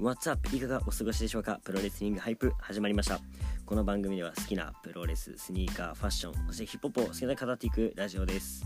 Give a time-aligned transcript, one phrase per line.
[0.00, 0.56] What's up?
[0.56, 1.58] いかがお過ごしでしょうか？
[1.64, 3.18] プロレスリングハイプ始まりました。
[3.66, 8.64] この番組では好きなプロレススニーカーファッションそしてヒップホップを好きな語っていくラジオです。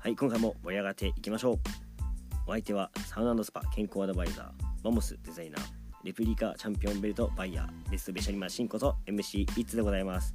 [0.00, 1.58] はい今回も盛り上がっていきましょう。
[2.48, 5.62] お相手はサウナスパ健康アドバイザーマモスデザイナー
[6.02, 10.34] レプリカチャンピオンベルトバイヤーレストベシャリマシンこと MC イッツでございます。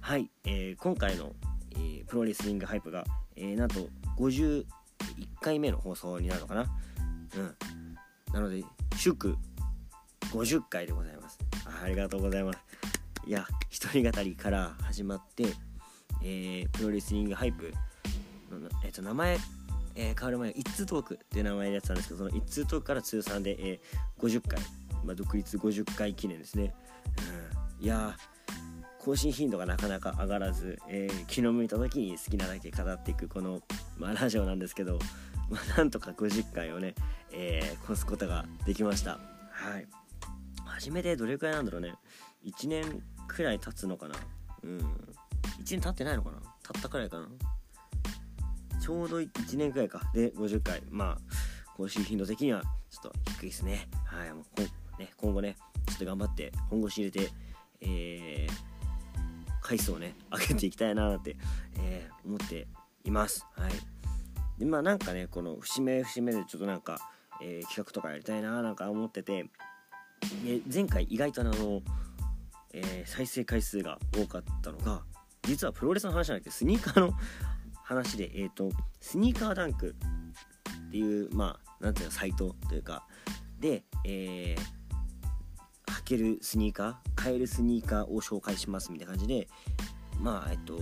[0.00, 1.32] はい、えー、今回の、
[1.72, 3.02] えー、プロレスリングハイプが、
[3.34, 3.88] えー、なんと
[4.18, 4.66] 51
[5.40, 6.66] 回目の放送になるのかな？
[7.36, 7.56] うん。
[8.32, 8.62] なので
[8.96, 9.36] 祝
[10.34, 11.38] 50回でございます。
[11.84, 12.58] ありがとうございます。
[13.24, 15.44] いや一人語りから始まって、
[16.24, 17.72] えー、プロレスリングハイプ
[18.50, 19.38] の、えー、と名前、
[19.94, 24.58] えー、変わる前は一通トークっていう名前でやってたんですけどその一通トークから通算で、えー、50回、
[25.04, 26.74] まあ、独立50回記念ですね、
[27.78, 28.16] うん、いや
[28.98, 33.60] 更新頻度がなかなか上がらず、えー、気の向いた時に好きなだけ語っていくこの、
[33.96, 34.98] まあ、ラジオなんですけど、
[35.48, 36.96] まあ、なんとか50回をね、
[37.30, 39.20] えー、越すことができました。
[39.52, 40.03] はい。
[40.74, 41.94] 初めてどれくらいなんだろうね。
[42.44, 44.14] 1年くらい経つのかな。
[44.64, 44.78] うん。
[44.78, 44.82] 1
[45.70, 46.38] 年経ってないのかな。
[46.62, 47.28] 経ったくらいかな。
[48.80, 50.02] ちょうど1年くらいか。
[50.12, 50.82] で50回。
[50.90, 51.18] まあ
[51.76, 53.88] 更新頻度的にはちょっと低いですね。
[54.04, 54.62] はいもうこ
[54.98, 57.30] ね今後ねちょっと頑張って本腰入れて
[57.80, 58.52] えー、
[59.60, 61.36] 回数をね上げていきたいなって、
[61.78, 62.66] えー、思って
[63.04, 63.46] います。
[63.56, 63.72] はい。
[64.58, 66.98] でまあなんかねこの節目節目でちょっとなんか、
[67.42, 69.46] えー、企画とかやりたいななんか思ってて
[70.44, 71.82] で前回意外とあの、
[72.72, 75.02] えー、再生回数が多かったのが
[75.42, 77.12] 実はプロレスの話じゃなくてスニーカーの
[77.84, 79.94] 話で、えーと、スニーカーダンク
[80.88, 83.06] っていうまあなんていうのサイトというか
[83.60, 89.48] で、えー、履けるスニーカー買えるスニーカーを紹介しますみたいな感じで
[90.18, 90.78] まあえっと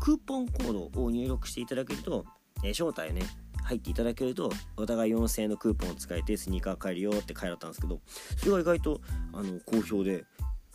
[0.00, 2.26] クーポンコードを入力していただけると、
[2.62, 3.26] えー、招待ね
[3.64, 8.00] 入っていただけるとお互い4000円のクーポンを使えてスニーカー買えるよって書いてあったんですけど
[8.36, 9.00] それが意外と
[9.32, 10.24] あの好評で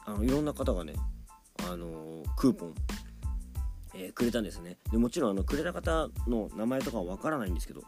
[0.05, 0.93] あのいろんな方がね
[1.69, 2.75] あのクーポン、
[3.93, 4.77] えー、くれたんですね。
[4.91, 7.83] でもちろんあのくれた方の名前とかはわからないんですけど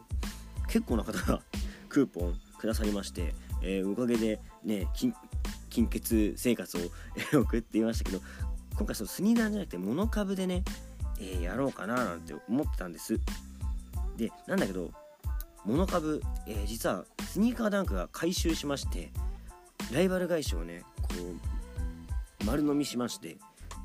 [0.67, 1.41] 結構な方が
[1.89, 3.33] クーポンくださりまして、
[3.63, 6.77] えー、おかげでね金欠生活
[7.33, 8.21] を送っていましたけど
[8.75, 10.63] 今回そのスニーカーじゃなくて物株でね、
[11.19, 13.19] えー、やろうかななんて思ってたんです。
[14.17, 14.91] でなんだけど
[15.65, 19.11] モノ株、えー、実はスニーカーダンクが回収しまして
[19.93, 21.07] ライバル会社をねこ
[22.41, 23.37] う丸飲みしまして、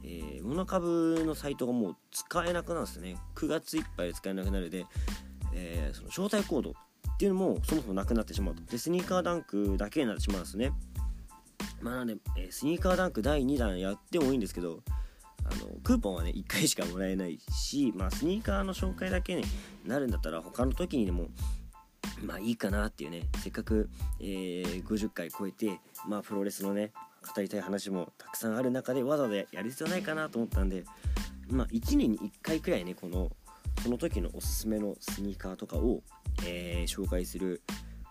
[0.03, 3.17] えー、モノ株のサイトがもう使えなくなるんですね。
[3.35, 4.87] 9月いっぱいで使えなくなるで、
[5.53, 6.73] えー、その招待コードっ
[7.19, 8.63] ていうのもそもそもなくなってしまうと。
[8.65, 10.73] でスニーカーダンクだけになってしまうんですね。
[11.83, 14.81] まあなんで、えー、スニーカーダンク第2弾やってもいいんですけど
[15.45, 19.45] あのクーポンはね1回しかもらえないし、まあ、スニーカーの紹介だけに
[19.85, 21.29] なるんだったら他の時にでも
[22.23, 23.29] まあいいかなっていうね。
[23.39, 23.89] せっかく、
[24.21, 26.93] えー、50回超えて、まあ、プロレスのね
[27.35, 30.85] 語りたい話もたくさんある中でわざわざやる必要ないかなと思ったんで、
[31.49, 33.31] まあ、1年に1回くらいねこの
[33.83, 36.03] その時のおすすめのスニーカーとかを、
[36.45, 37.63] えー、紹介する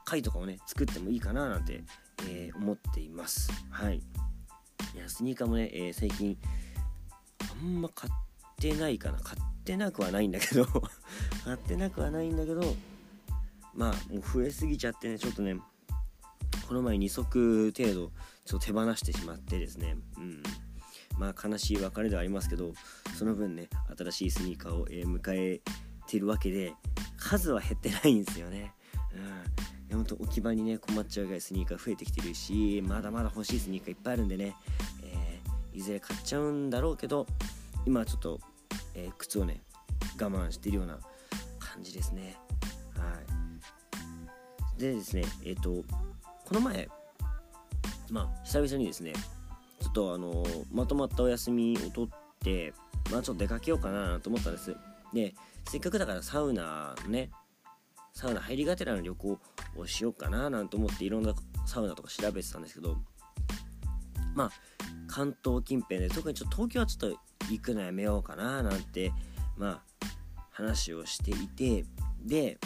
[0.05, 1.83] 回とかをね作ってもいいかななんて、
[2.29, 3.51] えー、思っています。
[3.69, 3.97] はい。
[3.97, 6.37] いやスニーカーもね、えー、最近
[7.61, 8.13] あんま買っ
[8.57, 9.19] てないかな。
[9.19, 10.65] 買ってなくはないんだけど
[11.43, 12.61] 買ってなくはないんだけど
[13.75, 15.57] まあもう増えすぎちゃってねちょっとね
[16.67, 18.11] この前2足程度
[18.45, 20.43] ちょっと手放してしまってですねうん。
[21.17, 22.73] まあ悲しい別れではありますけど
[23.17, 25.61] その分ね新しいスニーカーを、え、迎え
[26.07, 26.73] てるわけで
[27.17, 28.73] 数は減ってないんですよね。
[29.89, 29.95] うん。
[29.95, 34.55] ほんと置き場にね困っちゃうぐらいスニーカー増えてきてるしまだまだ欲しいスニーカーいっぱいあるんでね、
[35.75, 37.27] いずれ買っちゃうんだろうけど
[37.85, 38.39] 今はちょっと、
[38.95, 39.61] えー、靴をね
[40.19, 40.97] 我慢してるような
[41.59, 42.37] 感じですね。
[44.77, 45.83] でですねえっ、ー、と
[46.45, 46.87] この前
[48.09, 49.13] まあ久々にですね
[49.81, 52.73] ちょっとあのまとまったお休みを取って
[53.11, 54.75] まあちょっと出かけようかなと思ったんです。
[55.13, 55.33] で
[55.69, 57.31] せっかくだからサウナのね
[58.13, 59.39] サウナ入りがてらの旅行
[59.77, 61.33] をしようかななんて思っていろんな
[61.65, 62.97] サウナとか調べてたんですけど
[64.35, 64.51] まあ
[65.07, 69.11] 関東近辺で特にちょっと東京はちょっと行くのやめようかななんて
[69.57, 69.81] まあ
[70.51, 71.85] 話をしていて
[72.21, 72.57] で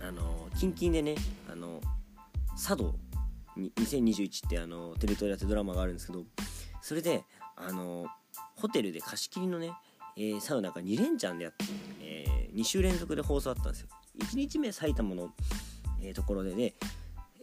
[0.00, 1.14] あの近々でね
[1.50, 1.80] あの
[2.52, 2.94] 佐渡
[3.56, 6.24] 2021ってあのテレ東でやってドラマがあるんですけど
[6.80, 7.24] それで
[7.56, 8.06] あの
[8.56, 9.72] ホテルで貸し切りのね、
[10.16, 11.64] えー、サウナが2連チャンでやって、
[12.00, 13.88] えー、2週連続で放送あったんですよ。
[14.20, 15.30] 1日目埼玉の、
[16.02, 16.74] えー、ところでで、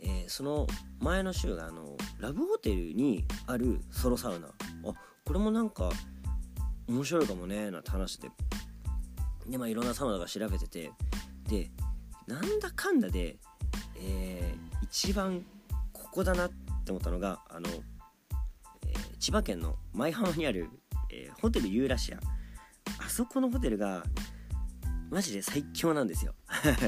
[0.01, 0.68] えー、その
[1.00, 4.48] 前の週があのラブホテルにあるソロサウナ。
[4.48, 4.94] あ
[5.25, 5.90] これもなんか
[6.88, 8.30] 面白いかもねなんて話して。
[9.48, 10.92] でまあいろんなサウナが調べてて
[11.48, 11.69] で
[12.27, 13.38] なんだかんだで、
[13.98, 15.45] えー、一番
[15.94, 16.51] ここだなっ
[16.83, 17.69] て思ったのがあの、
[18.88, 20.69] えー、千葉県の舞浜にある、
[21.12, 22.19] えー、ホテルユーラシア。
[23.00, 24.04] あそこのホテルが
[25.10, 26.33] マジで最強なんですよ。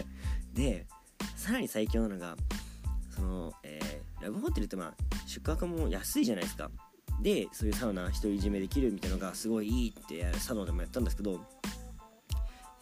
[0.53, 0.87] で
[1.35, 2.35] さらに最強なのが
[3.15, 4.93] その、えー、ラブホテルってまあ
[5.27, 6.71] 宿泊も安いじゃないですか。
[7.21, 11.43] でそういうサウナ独り占めできるみたいなのがすごいいいって佐野でもやったんですけど、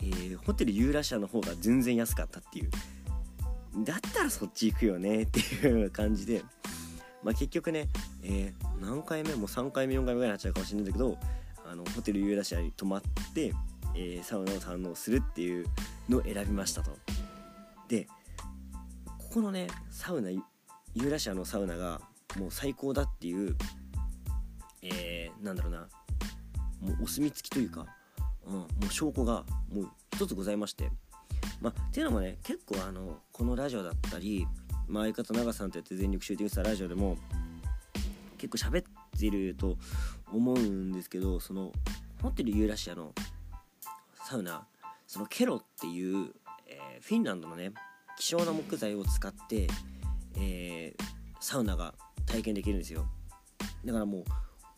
[0.01, 2.69] えー、ホテルユーラシアの方が全然安かったっていう
[3.83, 6.43] だったらそっち行くよねっていう感じで、
[7.23, 7.89] まあ、結局ね、
[8.23, 11.17] えー、何回目も3回目4回目ぐらいになっちゃうかもしれないんだけど
[11.69, 13.01] あのホテルユーラシアに泊まっ
[13.33, 13.53] て、
[13.95, 15.65] えー、サウナを堪能するっていう
[16.07, 16.91] のを選びましたと。
[17.87, 18.07] で
[19.17, 22.01] ここのねサウナユーラシアのサウナが
[22.39, 23.55] もう最高だっていう
[24.81, 25.87] えー、なんだろうな
[26.81, 27.85] もうお墨付きというか、
[28.45, 30.91] うん、もう証拠がもう一つございまして。
[31.61, 34.47] まあっていうのもね結構あのこのラジオだったり、
[34.87, 37.17] まあ、相方長さんとやって全力シューティングしたラジオでも
[38.37, 38.85] 結構喋っ
[39.17, 39.77] てると
[40.31, 41.71] 思うんですけどその
[42.21, 43.13] ホテルユーラシアの
[44.25, 44.67] サウナ
[45.07, 46.31] そのケロっていう、
[46.67, 47.73] えー、フィンランドのね
[48.17, 49.67] 希少な木材を使って、
[50.37, 51.03] えー、
[51.39, 51.93] サウナが
[52.25, 53.05] 体験できるんですよ。
[53.83, 54.23] だからもう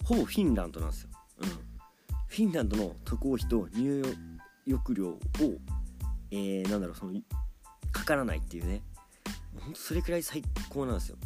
[0.03, 1.09] ほぼフィンランドなんですよ、
[1.39, 1.49] うん、
[2.27, 4.03] フィンランドの渡航費と入
[4.65, 5.19] 浴料を、
[6.31, 7.13] えー、なんだろうその
[7.91, 8.81] かからないっていうね。
[9.59, 11.17] ほんとそれくらい最高なんですよ。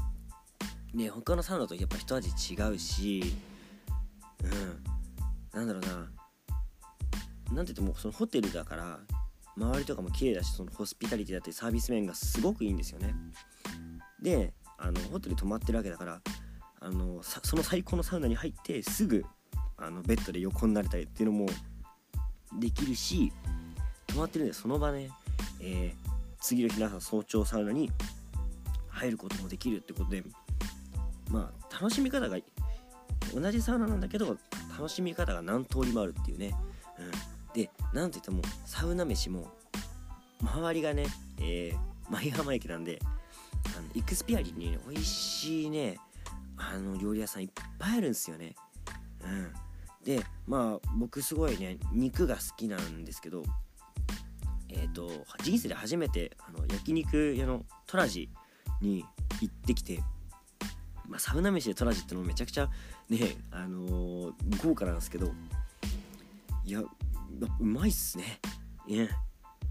[0.94, 3.24] ね他のサウナとやっぱ一味違うし
[4.44, 5.60] うん。
[5.60, 6.12] なんだろうな。
[7.54, 9.00] なんて言ってもそのホテルだから
[9.58, 13.14] 周りとかも綺麗だしそのホスピタリティだったりサービス面がすごくいいんですよね。
[14.22, 16.22] であのホテル泊まってるわけだから
[16.80, 19.26] あのその最高のサウナに入ってすぐ
[19.82, 21.48] あのベッドで横になれたりっていうのも
[22.60, 23.32] できるし
[24.08, 25.10] 泊まってるんでその場ね、
[25.60, 27.92] えー、次の日の朝早朝サウナに
[28.90, 30.24] 入ることもできるってことで
[31.30, 32.38] まあ楽しみ方が
[33.34, 34.38] 同じサウナなんだけど
[34.78, 36.54] 楽しみ方が何通りもあるっていうね、
[37.00, 39.48] うん、でなんといってもサウナ飯も
[40.42, 41.06] 周りがね、
[41.40, 43.00] えー、舞浜駅なんで
[43.78, 45.98] あのイクスピアリに、ね、美味しいね
[46.58, 47.50] あの料理屋さんいっ
[47.80, 48.56] ぱいあるんですよね。
[49.24, 49.71] うん。
[50.04, 53.44] でまあ僕すごいね肉が好きなんですけど
[54.70, 55.10] えっ、ー、と
[55.44, 58.30] 人生で初めてあの焼肉屋のトラジ
[58.82, 59.06] に
[59.42, 60.02] 行ってきて
[61.08, 62.70] まあ、サウナ飯でトラジってのもめちゃくちゃ
[63.10, 64.34] ねあのー、
[64.66, 65.34] 豪華なんですけど
[66.64, 68.40] いやうまいっすね。
[68.88, 69.04] いや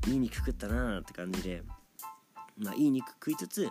[0.06, 1.62] いい肉食ったなーって感じで
[2.58, 3.70] まあいい肉食いつつ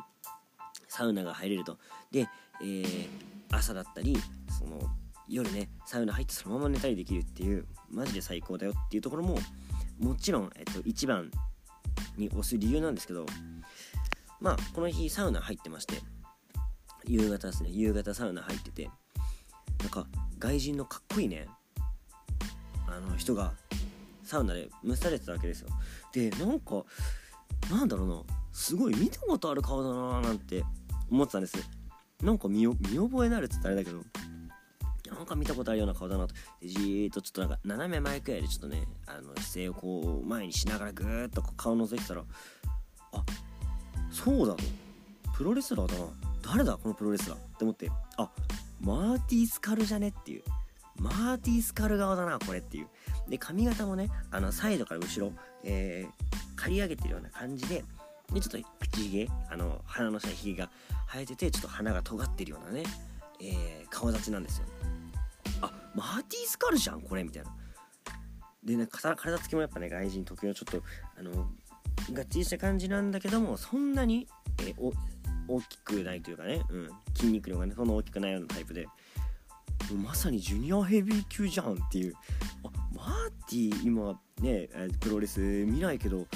[0.87, 1.77] サウナが入れると。
[2.11, 2.27] で
[2.61, 3.07] えー、
[3.51, 4.17] 朝だったり
[4.57, 4.79] その
[5.29, 9.37] 夜ねサウナ入ってそのまま寝たりできるっていうマジで最高だよっていうところも
[9.99, 11.29] もちろん、えっと、一番
[12.17, 13.25] に押す理由なんですけど
[14.39, 15.95] まあこの日サウナ入ってまして
[17.05, 18.89] 夕方ですね夕方サウナ入ってて
[19.79, 20.07] なんか
[20.39, 21.47] 外人のかっこいいね
[22.87, 23.53] あの人が
[24.23, 25.69] サウナで蒸されてたわけですよ。
[26.13, 26.83] でなんか
[27.69, 30.63] なんだろうなすごい見たことある顔だなーなんて
[31.09, 31.57] 思ってたんです。
[32.23, 34.03] なんか見見覚えなるって言ったらあれだけど
[35.09, 36.33] なんか見たことあるような顔だなと。
[36.63, 42.23] じーっとちょっとなんか斜め前くらいでちょっとねあの姿勢をこう前にしながらぐーっと顔を覗いてたら
[43.13, 43.23] あ
[44.11, 44.63] そうだと。
[45.35, 46.05] プロレスラーだな。
[46.41, 47.89] 誰だこのプロレスラーって思って。
[48.17, 48.29] あ
[48.81, 50.43] マーティースカルじゃねっていう。
[50.97, 52.87] マーティースカル側だなこれっていう。
[53.29, 55.31] で髪型もねあのサイドから後ろ、
[55.63, 57.83] えー、刈り上げてるような感じで
[58.33, 60.69] でちょっと口ひげあの鼻の下にひげが
[61.11, 62.83] 生えててちょっと鼻が尖ってるようなね、
[63.39, 64.65] えー、顔立ちなんですよ。
[65.95, 67.55] マーティースカルじゃんこれみたいな。
[68.63, 70.83] でね体つきもやっぱね外人特有のちょっと
[71.17, 71.49] あの
[72.13, 74.27] がっちりした感じなんだけどもそんなに、
[74.63, 74.73] え、
[75.47, 78.87] 大きくないというかね、うん、筋肉量がねそんな大きくないようなタイプで。
[80.03, 82.13] まさにジュニアヘビー級じゃんっていう。
[82.63, 84.69] あマーティー今ね
[84.99, 86.27] プロレス見ないけど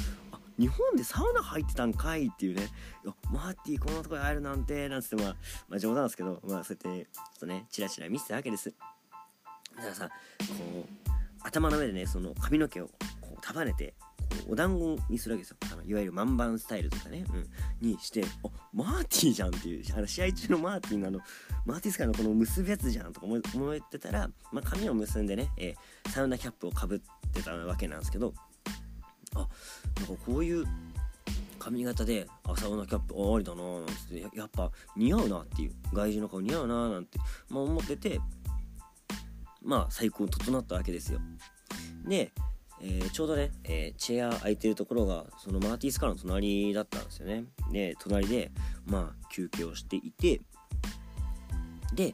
[0.57, 2.63] 日本でサウナ入ってたんかいっていうね。
[3.03, 5.35] いやマーティーこんなとこに会えるなんてなんつってまあ、
[5.67, 8.73] まあ、冗談ですけどまあそうやってちょっとねチラチラ見せたわけです。
[9.75, 11.09] だからさこう
[11.43, 12.87] 頭の上でねその髪の毛を
[13.21, 15.57] こう束ねてこうお団子にするわけですよ。
[15.73, 17.25] あのいわゆる万番スタイルとかね、
[17.81, 21.19] うん、にしてあマーティーじゃんっていうあの試合中のマーティーのあの。
[21.65, 28.33] マーティースカイのこの結ぶやつじゃんとか思ってたら、まあ、髪を結んでね、えー、サウナキャップをかぶってたわけなんですけど
[29.35, 30.65] あなんかこういう
[31.57, 37.17] 髪型で朝サウナキャップありだなーなんてやっぱ似合うなっていう外人の顔似合うなーなんて、
[37.49, 38.19] まあ、思ってて
[39.63, 41.19] まあ最高整ったわけですよ。
[42.05, 42.31] で、
[42.81, 47.45] えー、ちょうどね、えー、チェア空いてるところがそのマーティースカーの隣だったんですよね。
[47.71, 48.51] で隣で
[48.85, 50.41] まあ休憩をしていて
[51.93, 52.11] で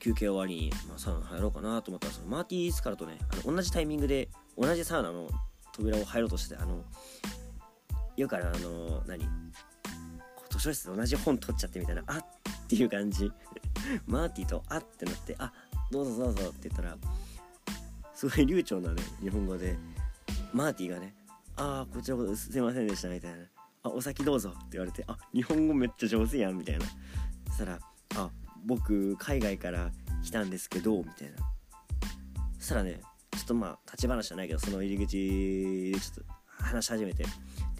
[0.00, 4.28] 休憩終わりに、まあ、サウナ入ろうかなと思ったらそのマーティー・スカラとねあの同じタイミングで
[4.58, 5.28] 同じサウナの
[5.72, 6.82] 扉を入ろうとしてあの
[8.16, 9.24] よくあるあの何
[10.50, 12.24] 図書室で同じ本取っちゃってみたいなあっ
[12.68, 13.30] ていう感じ。
[14.06, 15.52] マーティとあってなってあ
[15.90, 16.96] どうぞどうぞって言ったら
[18.14, 19.76] すごい流暢なね日本語で
[20.52, 21.14] マーティーがね
[21.56, 23.38] ああこちらこそすいませんでしたみたいな
[23.82, 26.84] あお先どうぞって言われてあ日本語めっちゃ上手やんみたいな。
[27.48, 27.78] そしたら
[28.16, 28.30] あ
[28.64, 29.90] 僕海外から
[30.22, 31.36] 来たんですけどみたいな。
[32.58, 33.00] そしたらね
[33.32, 36.32] ちょっとまあ立ち話じゃないけどその入り口でちょっと
[36.62, 37.24] 話し始めて。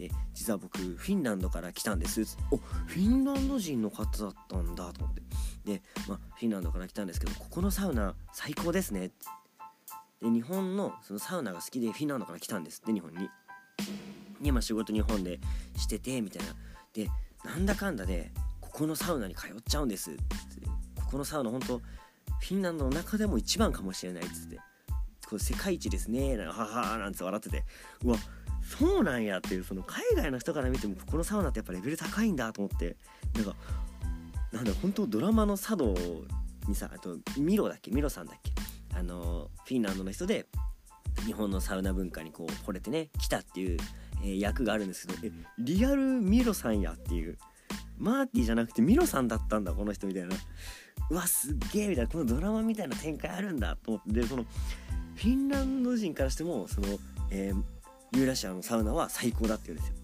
[0.01, 2.39] で実は僕フィンランドから来たんです。
[2.51, 5.23] おフィンランド人の方だったんだと思って。
[5.65, 9.11] で、まあ、フィンランドから来たんですけどここのサウナ最高ですね。
[10.23, 13.29] で日本のそのサウナが好きでフィンランドから来たんですって日本に。
[14.41, 15.39] で今仕事日本で
[15.77, 16.55] しててみたいな。
[16.95, 17.09] で
[17.45, 20.23] なんだかんだでここのサウナに通っちゃうんですって。
[20.97, 24.59] ここのサウナ本当フィンランドの中でも一番かもしれないっつって。
[25.29, 27.65] これ世界一ですねなんかははなんて笑ってて。
[28.03, 28.17] うわ
[28.79, 32.97] そうなんやっていうその海外の人から見てもこのサウナってやっぱレベル高いんだと思って。
[33.35, 33.55] なんか
[34.53, 35.95] なんだ本当ドラマの茶道
[36.67, 37.91] にさあとミロだっけ？
[37.91, 38.53] ミロさんだっけ？
[38.97, 40.47] あのフィンランドの人で
[41.27, 43.79] 日本のサウナ文化にこう惚れてね来たっていう、
[44.23, 47.39] えー、役があるんですけどえリアルミロさんやっていう。
[47.99, 50.35] マーティじゃなくてミロさんだったんだこの人みたいな。
[51.11, 52.11] うわすっげえみたいな。
[52.11, 54.21] このドラマみたいな展開あるんだと思って。
[54.21, 54.45] でその
[55.17, 56.99] フィンランド人からしてもその、
[57.31, 57.63] えー、
[58.13, 59.95] ユーラシアのサウナは最高だって言うんですよ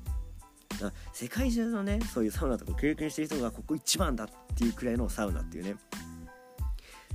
[0.68, 5.76] だから世界中のねそういうサウナとか経験してる人がここ一番だっていうくらいのサウナっていうね。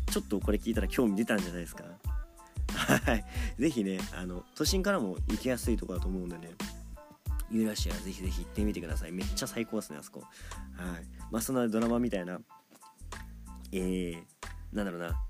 [0.10, 1.86] ちょっとこれ聞いたら興味出たんじゃないですか？
[2.74, 3.26] はい。
[3.58, 6.50] 是非ねあの都心からも行きやすいとこだと思うんでね。
[7.50, 9.12] ユーラシアぜひぜひ行ってみてください。
[9.12, 10.20] めっちゃ最高ですねあそこ。
[10.20, 10.30] はい。
[11.32, 12.42] まあそんなドラマみたいな
[13.72, 14.18] えー、
[14.74, 15.22] なんだろうな。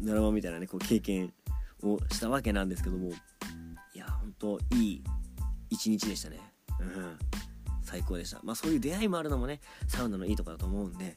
[0.00, 1.32] ドラマみたいなねこう経験
[1.82, 3.12] をしたわけなんですけども。
[3.98, 5.02] いやほんといい
[5.70, 6.38] 一日でしたね。
[6.78, 7.18] うん。
[7.82, 8.38] 最高でした。
[8.44, 11.16] まあそういう出会いもあるのもねサウナのいいとこだと思うんで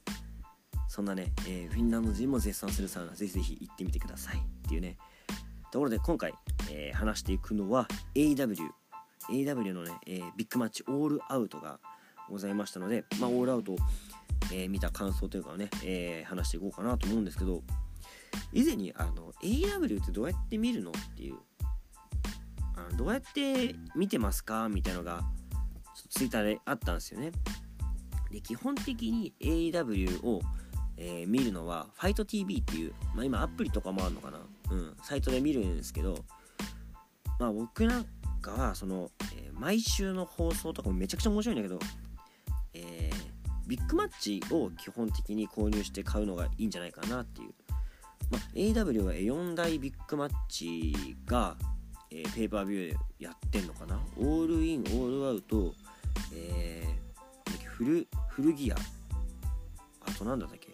[0.87, 4.97] そんなね、えー、フィンランド人も絶賛するサウナぜひぜひ行ってみてくださいっていうね
[5.71, 6.33] ところで今回、
[6.71, 8.55] えー、話していくのは AW
[9.29, 11.79] AW のね、えー、ビッグマッチオールアウトが
[12.31, 13.75] ございましたので、まあ、オールアウトを、
[14.51, 17.61] えー、見た感想というかね、えー、話していこうかなと思うんですけど
[18.53, 21.35] 以前にあの AW ってどうやって見るのっていう
[22.87, 24.69] あのどうやって見てますか？
[24.69, 25.21] みたいなのが
[26.09, 27.31] ツイッターであったんですよね。
[28.31, 30.41] で基本的に AW を、
[30.97, 34.39] えー、見るのは FightTV っていう、まあ、今アプリとかもあるのかな、
[34.71, 36.17] うん、サイトで見るんですけど
[37.39, 38.05] まあ僕なん
[38.41, 41.79] かはその、えー、毎週の放送とかもめちゃくちゃ面白いんだけど、
[42.73, 47.53] えー、ビッグマッチを基本的に購入して買うのがいいんじゃないかなっていう、
[48.31, 51.57] まあ、AW は4大ビッグマッチが、
[52.11, 53.99] えー、ペーパービューやってんのかな？
[54.17, 55.73] オールインオールアウト、
[56.33, 60.69] えー、フルフルギアあと何だっけ？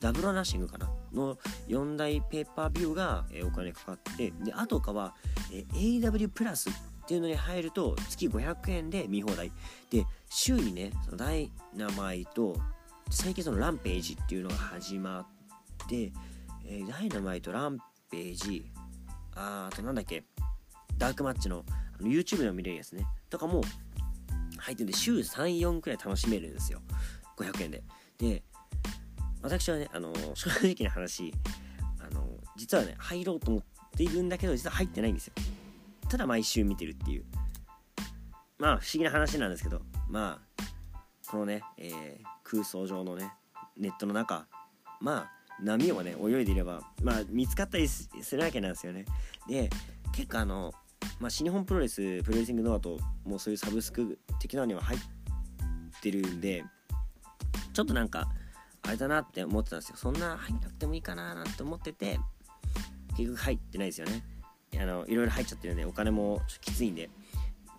[0.00, 0.88] ダブルナッシングかな？
[1.12, 1.36] の
[1.68, 5.14] 4大ペーパービューが、えー、お金かかってであとかは、
[5.52, 6.72] えー、AW プラスっ
[7.06, 9.50] ていうのに入ると月500円で見放題。
[9.90, 12.56] で週にねそのダイナマイと
[13.10, 16.12] 最近そのランページっていうのが始まって、
[16.66, 17.78] えー、ダイナマイトラン
[18.10, 18.70] ページ
[19.34, 20.24] ああとなんだっけ？
[20.98, 21.64] ダークマッチの
[21.98, 23.62] あの YouTube でも見れるやつねとかも
[24.58, 26.80] 入ってるんで週34くらい楽しめるんですよ。
[27.36, 27.82] 500円で。
[28.18, 28.42] で
[29.40, 31.32] 私はねあの正直な話
[32.00, 32.26] あの
[32.56, 33.62] 実はね入ろうと思っ
[33.96, 35.34] ているんだけど実は入ってないんですよ。
[36.08, 37.24] ただ毎週見てるっていう。
[38.58, 40.62] まあ不思議な話なんですけどまあ
[41.28, 43.32] このね、えー、空想上のね
[43.76, 44.46] ネットの中
[45.00, 45.30] まあ
[45.62, 49.04] 波をね泳いでいればまあ見つかったりするわけなんですよね。
[49.48, 49.70] で
[50.18, 50.72] 結構あの、
[51.20, 55.00] まあ、新日本プロレスプロレスリングノアともうそういうサブスク的なのには入っ
[56.00, 56.64] てるんで
[57.72, 58.28] ちょっとなんか
[58.82, 59.96] あれだなって思ってたんですよ。
[59.96, 62.18] そんな入んなくてもいいかななんて思ってて
[63.16, 64.24] 結局入ってないですよね。
[64.80, 67.10] あのいろいろ入っちゃってるんでお金もちょっときついんで。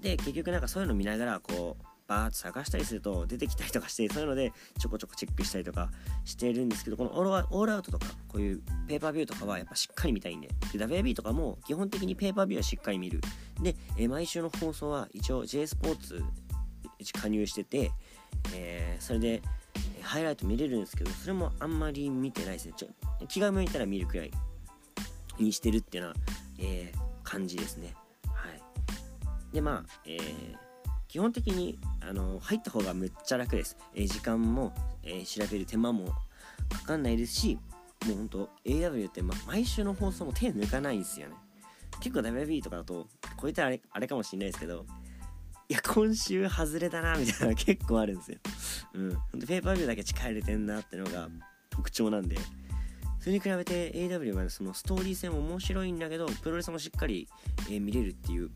[0.02, 5.92] で結局なんかそういうの見ながらこうバーッと探したりすると出てきたりとかしてそういうのでちょこちょこチェックしたりとか
[6.26, 13.22] してるんですけどこのオールアウトとかこういうペーパービューとかはやっぱしっかり見たいんでで WAB とかも基本的にペーパービューはしっかり見る。
[13.62, 16.24] で、え毎週の放送は一応 J スポーツ
[17.14, 17.92] 加入してて、
[18.54, 19.42] えー、それで
[20.02, 22.74] ハイライト見れるんですけどそれもあんまり見てないですね。
[22.76, 22.88] ちょ
[23.28, 24.32] 気が向いたら見るくらい
[25.38, 26.16] にしてるっていうのは
[26.62, 27.94] えー、感じですね。
[28.28, 28.62] はい、
[29.54, 30.56] でまあ、えー、
[31.10, 33.76] 基本的にあの入った方がめっちゃ楽です。
[33.96, 34.74] えー、時間も、
[35.04, 36.06] え調べる手間も
[36.72, 37.60] かかんないですし、
[38.06, 41.36] もうほんと AW って、ま、毎週の放送も手抜かないんですよね。
[42.00, 44.86] 結構 WB とかだとこういったあれあれかもしんないですけど
[45.68, 48.38] いや今週外れだなみたいな結構あるんですよ。
[48.94, 49.14] うん。
[49.16, 51.28] ほんとペーパービューだけ力入れてんなってのが
[51.70, 52.38] 特徴なんで。
[53.20, 57.28] それに比べて AW はそのストーリー性も面白いんだけどプロレスもしっかり、
[57.68, 58.50] えー、見れるっていう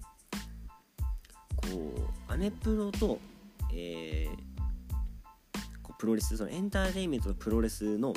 [1.72, 3.20] こうアメプロと、
[3.74, 4.38] えー、
[5.82, 8.14] こうプロレスそのエンターテインメントとプロレスの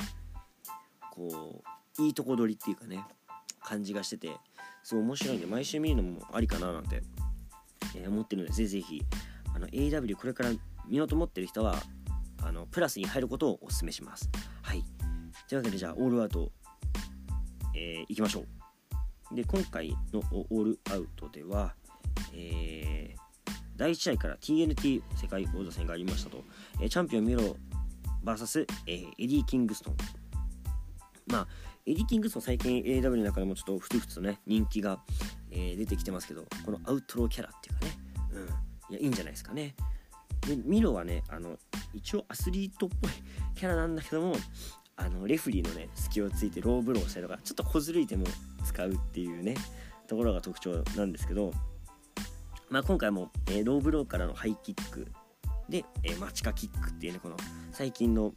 [1.11, 1.63] こ
[1.99, 3.03] ういいとこ取りっていうかね
[3.63, 4.29] 感じがしてて
[4.83, 7.01] すごい面白いんで毎週見るのもありかななんて、
[7.95, 9.01] えー、思ってるのでぜひぜひ
[9.53, 10.51] あの AW これから
[10.87, 11.75] 見ようと思ってる人は
[12.43, 14.29] あのプラスに入ることをお勧めします。
[14.61, 14.83] はい。
[15.47, 16.51] というわけでじゃあオールアウト、
[17.75, 18.41] えー、いきましょ
[19.31, 19.35] う。
[19.35, 21.75] で今回のオールアウトでは、
[22.33, 23.26] えー、
[23.77, 26.43] 第1試合から TNT 世界王座戦がありましたと、
[26.81, 27.55] えー、チャンピオンミロ
[28.25, 29.95] VS、えー、エディ・キングストン。
[31.27, 31.47] まあ
[31.85, 34.99] エディ・キングストン最近 AW の中でもちょっとふつふつとね人気が、
[35.51, 37.91] えー、出てきてますけどこのアウトローキャラっていうかね。
[38.89, 38.93] うん。
[38.93, 39.75] いやいいんじゃないですかね。
[40.47, 41.57] でミロはねあの
[41.93, 43.11] 一応アスリートっぽい
[43.55, 44.35] キャラなんだけども
[44.95, 48.25] あのレフリーのね隙をついてローブローしたりとかちょっと小ずるい手も
[48.65, 49.55] 使うっていうね
[50.07, 51.51] ところが特徴なんですけど、
[52.69, 55.07] まあ、今回も、えー、ローブローからのハイキック
[55.69, 57.37] で、えー、マチカキックっていうねこの
[57.71, 58.33] 最近の、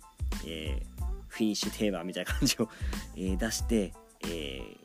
[0.47, 2.69] えー、フィニッシュテーマみたいな感じを
[3.17, 3.93] え、出して、
[4.27, 4.77] え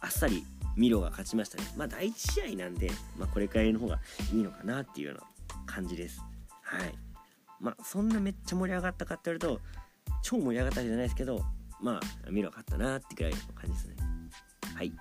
[0.00, 0.44] あっさり
[0.76, 1.64] ミロが勝ちましたね。
[1.76, 4.00] まあ第1試合なんで、まあ、これくらいの方が
[4.32, 5.22] いいのかなっていうような
[5.66, 6.20] 感じです。
[6.62, 6.94] はい。
[7.60, 9.60] まあそんなめっちゃ盛り上がったかって言われると
[10.22, 11.44] 超盛り上がったわけじゃないですけど
[11.80, 13.96] まあ見ろかったなってくらいの感じですね。
[14.74, 14.92] はい。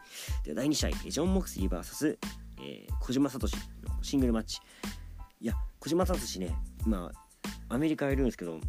[0.44, 2.18] では第2試合ジョン・モクスリー VS、
[2.60, 3.48] えー、小島聡。
[4.04, 4.60] シングルマッチ。
[5.42, 6.56] いや小島聡ね。
[6.86, 7.12] 今
[7.70, 8.60] アメリカいるんですけど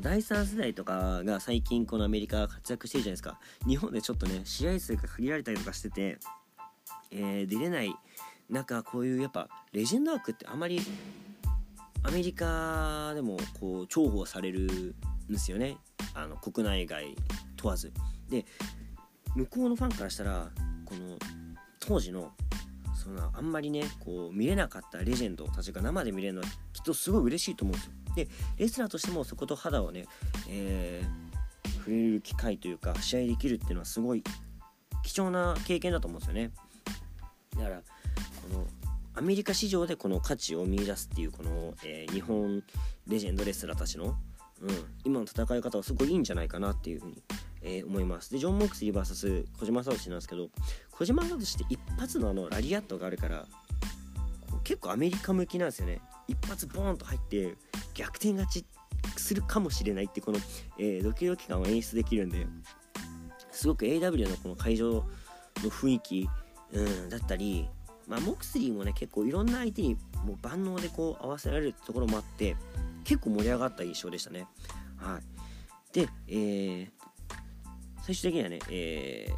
[0.00, 3.38] 第3世代とかが最近このアメリカ活躍してるじゃないですか。
[3.66, 6.18] 日本でちょっとね試合数が限られたりとかしてて、
[7.10, 7.94] えー、出れない
[8.48, 10.80] 中こういうやっぱレジェンドワークってあまり
[12.02, 14.94] アメリカでもこう重宝される
[15.28, 15.76] んですよね。
[16.14, 17.14] あの国内外
[17.56, 17.92] 問わず。
[18.28, 18.46] で
[19.36, 20.50] 向こうのファンからしたら
[20.86, 21.18] この
[21.80, 22.32] 当時の
[23.02, 27.92] そのあんまりねこう見れなかったレジェンドたちが生で見れるのはきっとすごい嬉しいと思うんですよ。
[28.14, 30.06] でレスラーとしてもそこと肌をね、
[30.48, 34.22] えー、触れる機会というか試合できるっていうのはすごい
[35.02, 36.50] 貴重な経験だと思うんですよね。
[37.56, 37.82] だからこ
[38.52, 38.66] の
[39.14, 42.62] アメリカ市場でこの価値を見いだすっていうこの、えー、日本
[43.06, 44.16] レジェンドレスラーたちの
[44.62, 44.70] うん、
[45.04, 47.20] 今の戦い方はすごいいいんじゃないかなっていうふうに、
[47.62, 48.30] えー、思います。
[48.30, 50.48] でジョン・モークスリー VS 小島聡なんですけど
[50.90, 53.46] 小島聡って一発のあのラリアットがあるから
[54.64, 56.00] 結構アメリカ向きなんですよね。
[56.28, 57.56] 一発ボーンと入って
[57.94, 58.64] 逆転勝ち
[59.16, 60.38] するかもしれないってこの、
[60.78, 62.46] えー、ドキドキ感を演出できるんで
[63.50, 65.04] すごく AW のこの会場の
[65.64, 66.28] 雰囲気、
[66.72, 67.68] うん、だったり
[68.08, 72.56] まあ、モクスリーもね結構いろんな相手にもう万能でこう合わせられるところもあって
[73.04, 74.46] 結構盛り上がった印象でしたね。
[74.96, 76.90] はい、で、えー、
[78.02, 79.28] 最終的にはね、え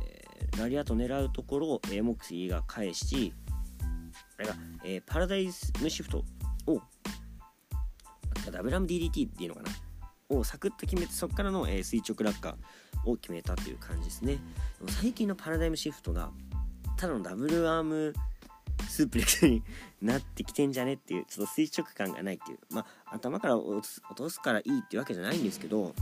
[0.53, 3.33] ー、ラリアと狙うところを、えー、モクシーが返し、
[4.38, 6.24] あれが、えー、パラダイスムシフト
[6.66, 6.81] を、
[8.50, 9.70] ダブラム DDT っていうのかな
[10.37, 12.57] をサクッと決めて、そこからの、えー、垂直落下
[13.05, 14.38] を決めたという感じですね。
[14.88, 16.31] 最近のパラダイムシフトが、
[16.96, 18.14] ただのダブルアーム
[18.88, 19.62] スープレックスに
[20.00, 23.83] なってきてんじゃねっていうちょっと垂直感がないっていうまあ頭から落
[24.14, 25.94] とすからいいっていうわけじゃないんですけど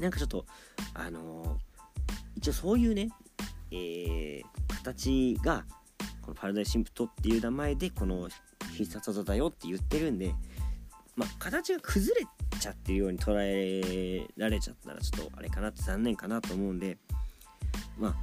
[0.00, 0.46] なんかちょっと
[0.94, 1.58] あの、
[2.36, 3.10] 一応そういうね、
[3.70, 4.42] えー、
[4.82, 5.64] 形が
[6.22, 8.28] このパラダイシンプトっていう名前でこの
[8.76, 10.34] 必殺技だよって言ってるんで
[11.16, 12.26] まあ形が崩れ
[12.58, 16.98] ちゃってるように捉えられちゃったらちょっとあれかなって残念かなと思うんで
[17.98, 18.14] まあ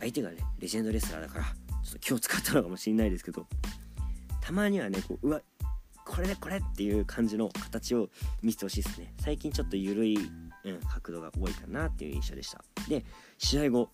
[0.00, 1.50] 相手がねレジェンドレスラーだからちょ
[1.90, 3.46] っと気を使ったのかもしれないですけど
[4.40, 5.40] たまにはねこううわ
[6.08, 8.08] これでこれっていう感じの形を
[8.42, 9.12] 見せてほしいですね。
[9.20, 10.18] 最近ちょっと緩い、
[10.88, 12.64] 角度が多いかなっていう印象でした。
[12.88, 13.04] で
[13.38, 13.90] 試合後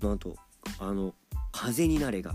[0.00, 0.36] なんと
[0.78, 1.14] あの
[1.52, 2.34] 「風になれ」が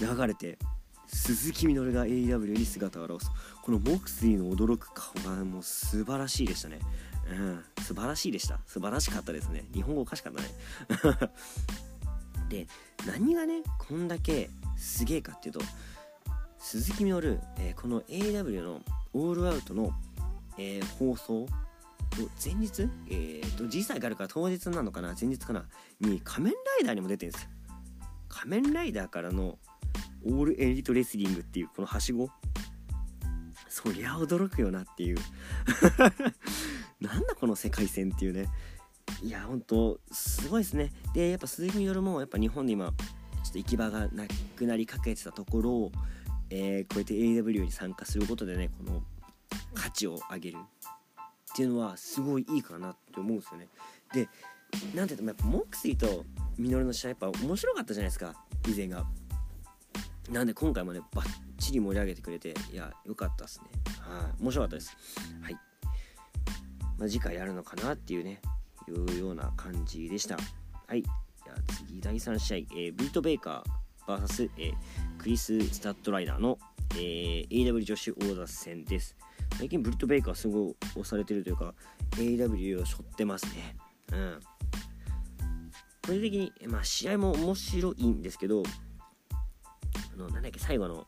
[0.00, 0.58] 流れて
[1.06, 3.30] 鈴木みのるが AEW に姿を現す。
[3.62, 6.80] このモクスリーの驚く顔がもう素晴らしいでしたね。
[7.30, 7.64] うん。
[7.82, 8.60] 素晴らしいでした。
[8.66, 9.64] 素晴らしかったですね。
[9.72, 10.48] 日本語おかしかったね。
[12.48, 12.66] で
[13.06, 15.60] 何がねこんだけすげえかっていうと
[16.58, 19.92] 鈴木みのる、えー、この AW のオールアウトの、
[20.58, 21.46] えー、放送
[22.42, 25.14] 前日、えーと、時差があるから当日なのかな？
[25.20, 25.66] 前日かな？
[26.00, 27.48] に仮面ライダーにも出てるんですよ。
[28.28, 29.58] 仮面ライダーからの
[30.24, 32.28] オールエリートレスリングっていうこのはしご。
[33.68, 35.18] そりゃ驚くよなっていう。
[37.00, 38.48] なんだこの世界線っていうね。
[39.22, 40.92] いや本当すごいですね。
[41.12, 42.94] でやっぱ鈴木みのるもやっぱ日本で今ちょ
[43.50, 45.92] っと行き場がなくなりかけてたところを
[46.50, 49.02] えー、こうやって AW に参加することでねこの
[49.74, 50.58] 価値を上げる。
[51.54, 53.68] っていうのはすごいいいかなって思うんですよね。
[54.12, 54.28] で
[54.92, 56.24] なんていうとやっぱモクスリーと
[56.58, 58.34] ミノルの試合やっぱ面白かったじゃないですか
[58.68, 59.06] 以前が。
[60.30, 61.26] なんで今回もねバッ
[61.58, 63.66] チリ盛り上げてくれていや良かったですね。
[64.00, 64.96] はい面白かったです。
[65.42, 65.54] はい、
[66.98, 68.40] まあ、次回やるのかなっていうね
[68.88, 70.36] いうような感じでした。
[70.88, 71.02] はい。
[71.02, 74.74] じゃあ次第3試合、えー、ビートベーカー VS、えー、
[75.18, 76.58] クリス・スタッドライダーの、
[76.96, 79.16] えー、AW 女子王座戦です。
[79.58, 81.74] 最近ブリット・ベイカーすごい押されてるというか
[82.12, 83.76] AW を背負ってますね。
[84.12, 84.40] うん。
[86.06, 88.62] 個人的に、まあ、試合も面白いんですけど
[90.12, 91.06] あのなんだっけ最後の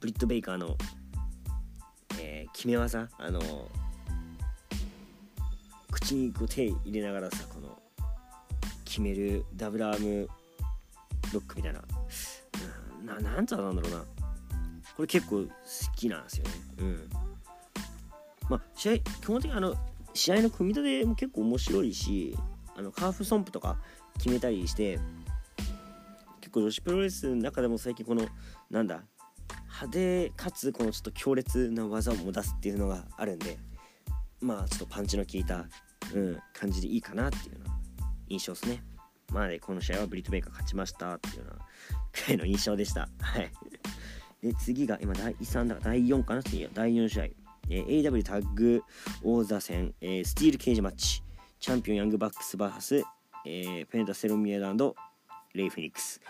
[0.00, 0.76] ブリット・ベイカーの、
[2.20, 3.40] えー、決め技あの
[5.90, 7.78] 口にこう手入れながらさこの
[8.84, 10.28] 決めるダブルアーム
[11.32, 11.82] ロックみたいな。
[13.04, 14.04] ななんつうんだろうな。
[14.96, 15.50] これ結構好
[15.96, 16.50] きなんですよね。
[16.78, 17.10] うん。
[18.48, 19.74] まあ試合基本的にあの
[20.14, 22.36] 試合の組み立ても結構面白いし
[22.76, 23.78] あのカーフソンプとか
[24.18, 24.98] 決めたりして
[26.40, 28.26] 結構女子プロレスの中でも最近この
[28.70, 29.02] なんだ
[29.66, 33.58] 派手かつこのちょっと強烈な技をも出すっていうのがあるんで
[34.40, 35.66] まあちょっとパンチの効いた、
[36.14, 37.74] うん、感じでいいかなっていうような
[38.28, 38.82] 印象ですね。
[39.32, 41.66] まあねこの試合はブリット・ベイカー勝ちましたっていうような
[42.12, 43.08] くらいの印象でした。
[43.20, 43.50] はい。
[44.42, 47.24] で次が今第3だ第4かな次は第4試合、
[47.70, 48.82] えー、AW タッグ
[49.22, 51.22] 王座戦、えー、スティールケージマッチ
[51.60, 53.02] チャンピオンヤングバックス VS、
[53.44, 54.94] えー、ペンタセロミエド and
[55.54, 56.20] レイ・フェニックス、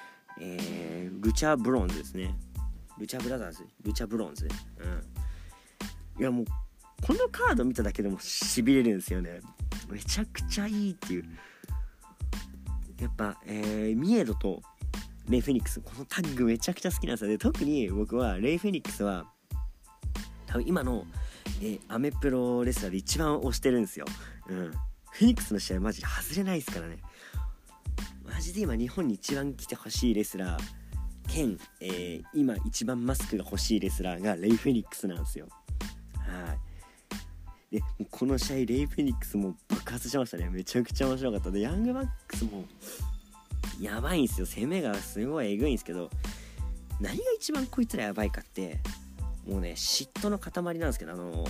[0.41, 2.35] えー、ルチャブロンズですね。
[2.99, 4.49] ルチャブラザーズルチャブロンズ。
[6.17, 6.21] うん。
[6.21, 6.45] いやもう
[7.03, 9.41] このカード見ただけでもしびれるんですよね。
[9.89, 11.25] めちゃくちゃいいっていう。
[13.01, 14.61] やっぱ、えー、ミエドと
[15.29, 17.39] レイ・フェニックスこのタッグめちゃくちゃ好きなんですよね。
[17.39, 19.27] 特に僕はレイ・フェニックスは
[20.49, 21.07] 多分今の、
[21.63, 24.07] え、アメプロレスラーで一番推してるんですよ、
[24.49, 26.99] うん、フェニックスの試合マジで外れないですからね。
[28.25, 30.61] マジで今日本に一番来てほしいレスラー
[31.29, 35.49] 兼、えー、今一番マスクが欲しいレスラーがレイ・フェニックスなんですよ。
[36.19, 37.77] はい。
[37.77, 40.49] でこの試合レイ・フェニックスも爆発しましたね。
[40.51, 41.51] めちゃくちゃ面白かった。
[41.51, 42.65] でヤングバックスも
[43.81, 44.47] やばいんですよ。
[44.47, 46.11] 攻めがすごいえぐいんですけど
[47.01, 48.79] 何が一番こいつらやばいかって
[49.49, 51.45] もうね嫉妬の塊なんですけどあの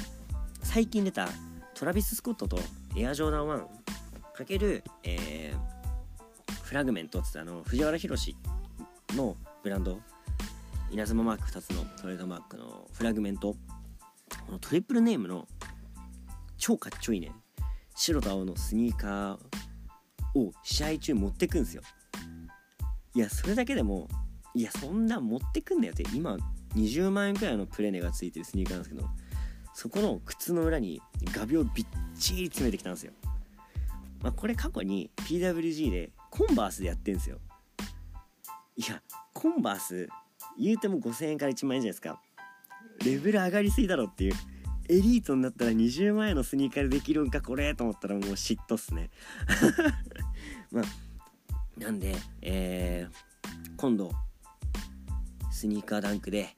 [0.62, 1.28] 最近出た
[1.74, 2.58] トラビス・スコットと
[2.96, 3.66] エアジョーダン1
[4.36, 8.36] かける、えー、フラグメントっつってあの藤原宏
[9.16, 9.98] のブランド
[10.90, 13.54] 稲妻マーク2つのトレードマークのフラグメント。
[14.46, 15.46] このトリプルネームの
[16.56, 17.32] 超かっちょいいね
[17.94, 21.82] 白と青のスニーカーを試合中持ってくんですよ。
[23.14, 24.08] いやそれだけでも
[24.54, 26.36] いやそんな持ってくんだよって今
[26.76, 29.08] 20万円くらいのプレネがついてるスニーカーなんですけど
[29.74, 31.00] そこの靴の裏に
[31.32, 31.86] 画鋲びっ
[32.18, 33.12] ちり詰めてきたんですよ、
[34.22, 37.38] まあ、これ過去に PWG でコンバースでやってるんですよ。
[38.76, 39.02] いや
[39.32, 40.08] コンバース
[40.58, 42.20] 言うても5000円から1万円じゃないですか。
[43.04, 44.34] レベル上がりすぎだろっていう。
[44.90, 49.10] エリートになったら20万円のスニーカーでできるんかこれと思ったらもう嫉妬っすね。
[50.72, 50.84] まあ
[51.78, 54.10] なんで、えー、今度
[55.50, 56.56] スニーカーダンクで、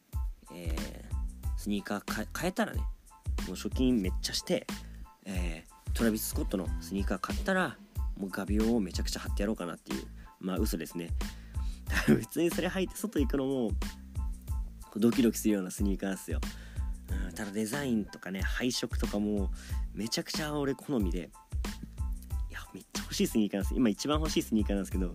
[0.55, 2.81] えー、スニーカー変えたらね
[3.47, 4.67] もう貯金めっちゃして、
[5.25, 7.77] えー、トラビス・スコットのスニーカー買ったら
[8.17, 10.05] もう画鋲をめちゃくちゃ貼ってやろうかなっていう
[10.41, 11.11] まあ嘘ですね。
[12.07, 13.71] 普通にそれ履いて外行くのも
[14.97, 16.41] ドキドキするようなスニーカーですよ、
[17.27, 19.51] うん、ただデザインとかね配色とかも
[19.95, 21.31] めちゃくちゃ俺好みで
[22.49, 25.15] いやめっちゃ欲しいスニーカーなんです今一番欲しいスニーカーなんですけど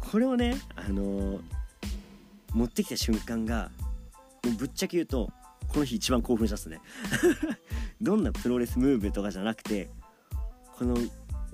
[0.00, 1.40] これをねあのー、
[2.52, 3.70] 持ってきた瞬間が
[4.46, 5.30] もうぶっちゃけ言うと
[5.68, 6.80] この日一番興奮したっすね。
[8.00, 9.90] どんなプロレスムーブとかじゃなくて
[10.76, 10.96] この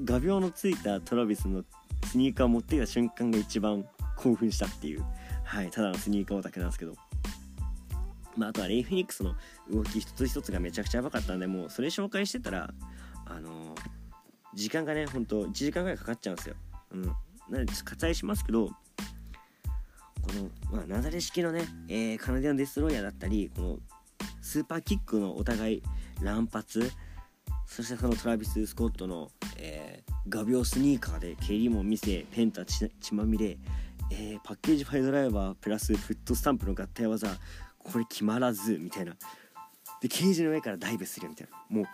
[0.05, 1.65] 画鋲のついたトラビスの
[2.05, 5.05] スニーカーを持ってきた瞬間が一番興奮したっていう。
[5.45, 6.95] はいただのスニーカーオタクなんですけど。
[8.35, 9.35] まあ、あとはレイ・フェニックスの
[9.71, 12.73] 動き一つ一つがめちゃくちゃやばかったんでもうそれ紹介してたら
[13.27, 14.03] あのー
[14.55, 16.57] 時間がねほんと1時間ぐらいかかっちゃうんですよ。
[16.93, 17.03] うん、
[17.49, 18.71] なので割愛しますけど
[20.23, 23.79] この、まあ、ナダレ式のね、えー、カナディアンデストロイヤーだったりこの
[24.41, 25.83] スーパーキックのお互い
[26.21, 26.91] 乱発
[27.67, 33.57] そしてそのトラビス・スコットの、えー、画鋲スニーカーで蹴りも見せペンタ血まみれ、
[34.11, 37.29] えー、パッケージファイドライバープラスフットスタンプの合体技
[37.79, 39.17] これ決まらずみたいな。
[40.01, 41.57] でケージの上からダイブするみたいな。
[41.69, 41.87] もう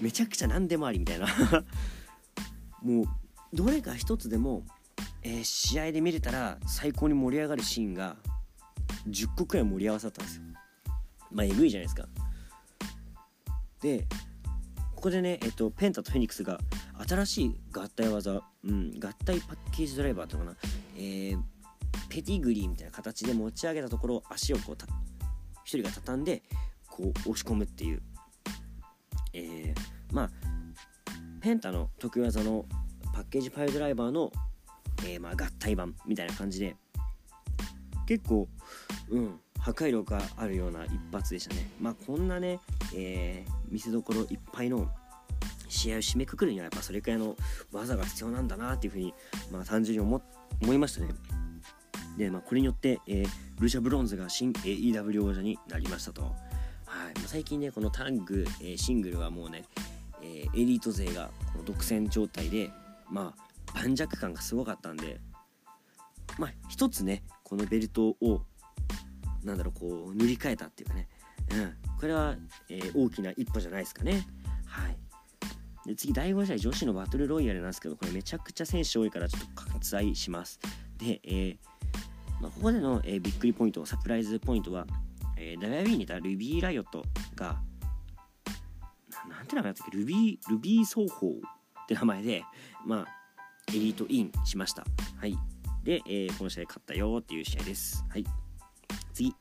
[0.00, 1.26] めちゃくちゃ何でもありみたいな。
[2.82, 3.04] もう
[3.52, 4.64] どれか一つでも、
[5.22, 8.16] えー、試合で見れたら最高に盛り上がるシーンが
[9.08, 10.42] 10個くらい盛り合わさったんですよ。
[11.30, 12.08] まあえぐいじゃないですか。
[13.80, 14.06] で
[14.94, 16.60] ここでね、えっと、ペンタとフェニックスが
[17.08, 21.38] 新しい合体技、うん、合体パッケージドライバーっていうのかな、えー、
[22.08, 24.90] ペティグリーみたいな形で持ち上げたところ足をこうた1
[25.64, 26.44] 人が畳んで
[26.88, 28.02] こう押し込むっていう、
[29.32, 30.30] えー、まあ
[31.40, 32.66] ペンタの得意技の
[33.12, 34.30] パッケージパイドライバーの、
[35.04, 36.76] えー、まあ、合体版みたいな感じで。
[38.06, 38.48] 結構
[39.10, 41.70] うん破壊力があるような一発でしたね。
[41.80, 42.58] まあこんなね、
[42.94, 44.90] えー、見せどころいっぱいの
[45.68, 47.36] 試合を締めくくるにはやっぱそれくらいの
[47.70, 49.14] 技が必要なんだなっていうふうに
[49.52, 50.20] まあ単純に思
[50.60, 51.08] 思いましたね。
[52.18, 53.26] でまあこれによって、えー、
[53.60, 56.22] ルシャ・ブロンズが新 AEW 王者になりましたと。
[56.22, 56.34] はい、
[57.26, 59.64] 最近ねこのタッグ、えー、シングルはもうね、
[60.22, 62.70] えー、エリート勢がこの独占状態で
[63.08, 63.41] まあ
[63.74, 65.20] 盤石感がすごかったんで
[66.38, 68.42] まあ一つねこのベルトを
[69.44, 71.08] なんだろうこう塗り替えたっていうかね、
[71.52, 72.36] うん、これは、
[72.68, 74.26] えー、大きな一歩じゃないですかね。
[74.66, 74.96] はい。
[75.84, 80.60] で次第5試合女子のバトルロイヤルなんですけどこれめちゃくちゃ選手多いからちょっと割愛します。
[80.96, 81.56] で、えー
[82.40, 84.86] まあ、ここでの、えー、びっくりポイントサプライズポイントは、
[85.36, 87.02] えー、ダイヤビーにいたルビーライオット
[87.34, 87.60] が
[89.28, 89.96] なんて名前だったっけ？
[89.96, 92.44] ルビールビー奏法って名前で
[92.86, 93.21] まあ
[93.74, 94.84] エリートインしました。
[95.16, 95.36] はい。
[95.82, 98.04] で、えー、この試合勝ったよっていう試合です。
[98.08, 98.24] はい。
[99.14, 99.34] 次。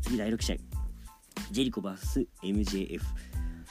[0.00, 0.56] 次第6試合。
[1.50, 3.00] ジェリコ VSMJF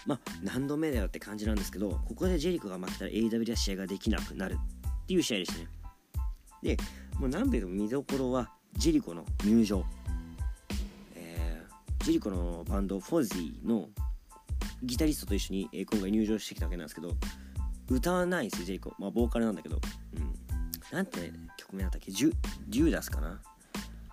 [0.06, 4.58] まあ何度目だよって感じなんですけどここでジェリコが負けたら AW は試合ができなくなる
[5.04, 5.68] っていう試合でしたね。
[6.64, 6.78] で
[7.20, 9.84] もう何べでも見どころはジェリコの入場、
[11.16, 13.90] えー、ジェリコのバンドフォージーの
[14.84, 17.10] ギタリストと一緒に、えー、今回入場してきたわけなんですけど
[17.90, 18.94] 歌わないんですよジェリコ。
[19.00, 19.80] まあボーカルなんだけど。
[20.16, 20.34] うん。
[20.92, 22.12] なんて曲名だったっけ？
[22.12, 22.34] ジュ
[22.68, 23.42] デューダスかな？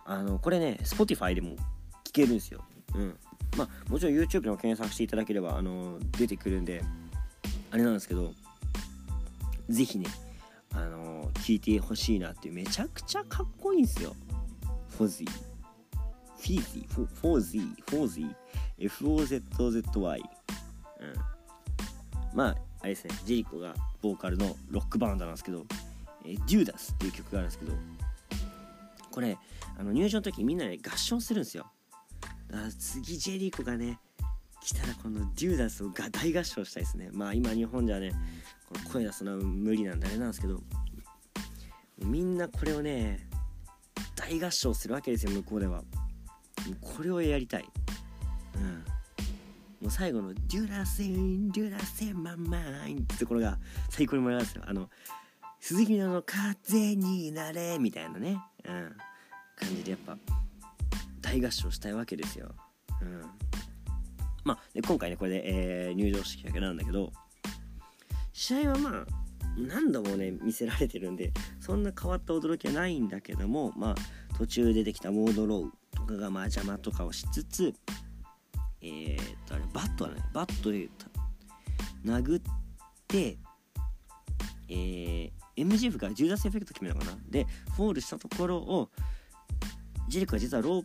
[0.04, 1.56] あのこれね Spotify でも
[2.04, 2.64] 聴けるんですよ。
[2.94, 3.18] うん。
[3.56, 6.82] まあもちろん YouTube の検索していただければあの出てくるんで
[7.70, 8.32] あれなんですけど
[9.68, 10.06] 是非ね
[10.72, 14.14] あの聞いてほしいなっていうめちゃくちゃかっこいいんですよ。
[14.98, 18.34] フォズィフィーズィフォフォーズィフォーズィ
[18.80, 20.26] FOZZY うん。
[22.34, 25.64] まああれですねジェリコがボーカルのロックバンドなんですけど
[25.96, 27.72] 「え Judas」っていう曲があるんですけど
[29.10, 29.38] これ
[29.78, 31.66] あの入場の時みんなで合唱するんですよ。
[32.50, 33.98] だから次ジェリコがね
[34.60, 37.08] 来たらこの Judas をが大合唱したいですね。
[37.10, 38.12] まあ今日本じゃね
[38.68, 40.62] この声出すのは無理なんであれなんですけど
[42.00, 43.26] みんなこれをね
[44.14, 45.82] 大合唱するわけですよ向こうでは。
[46.82, 47.68] これをやりたい。
[48.56, 48.84] うん。
[49.84, 53.58] もう最後の「Judas in Judas in my mind」ってところが
[53.90, 54.90] 最高に盛り上がるんですよあの
[55.60, 58.96] 鈴木の風になれみたいなねうん。
[59.56, 60.16] 感じでやっぱ
[61.20, 62.54] 大合唱したいわけですよ。
[63.00, 63.22] うん、
[64.44, 65.42] まあで今回ねこれで、
[65.86, 67.12] えー、入場式だけなんだけど
[68.32, 69.06] 試合はまあ
[69.56, 73.94] 何度もね見せられてるんでそんな変わった驚きはないんだけどもまあ
[74.36, 77.74] 途中出てきたモードローとかがまあ邪魔とかをしつつ
[78.84, 80.16] えー、っとあれバットはね。
[80.32, 80.88] バットで
[82.04, 82.42] 殴っ
[83.08, 83.38] て
[84.68, 87.16] えー、MGF が10打数エフェクト決めたかな。
[87.28, 88.90] でフォールしたところを
[90.08, 90.84] ジェリコは実はロー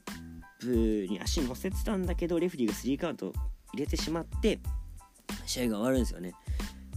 [0.59, 3.33] プに足乗せてたんだけどレフリーがスリーカウント
[3.73, 4.59] 入れてしまって
[5.45, 6.33] 試合が終わるんですよね。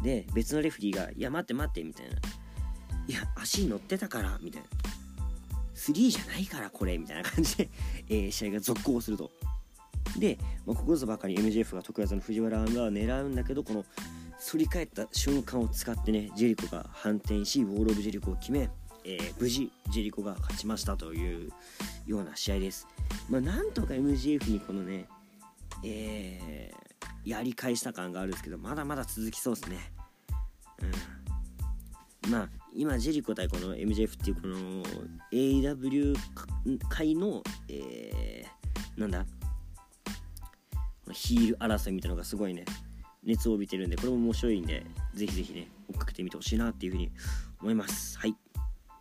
[0.03, 2.17] で別のレフリーが「いや待って待って」みたいな
[3.07, 4.69] 「いや足乗ってたから」みたいな
[5.75, 7.71] 「3じゃないからこれ」みたいな感じで、
[8.09, 9.31] えー、試合が続行すると。
[10.19, 13.85] で、まあ、ここぞばかり MJF が得意技の藤原が狙うんだけどこの
[14.39, 18.69] 反り返った瞬間を使ってねジェリコが反転しウォール・オブ・ジェリコを決め、
[19.05, 21.51] えー、無事ジェリコが勝ちましたという
[22.07, 22.89] ような試合です。
[23.31, 25.07] まあ、なんとか MGF にこのね、
[25.85, 29.93] えー、やり返した感があるんですけどまだまだ続きそうですね。
[32.25, 34.83] うん、まあ今ジェリコ対この MJF っていうこの
[35.33, 36.17] AW
[36.89, 39.25] 界の、えー、なんだ
[41.11, 42.65] ヒール争いみたいなのがすごいね
[43.25, 44.85] 熱を帯びてるんでこれも面白いんで
[45.15, 47.11] ぜひぜひね追っかけてみてほしいなっていうふうに
[47.61, 48.19] 思います。
[48.19, 48.35] はい。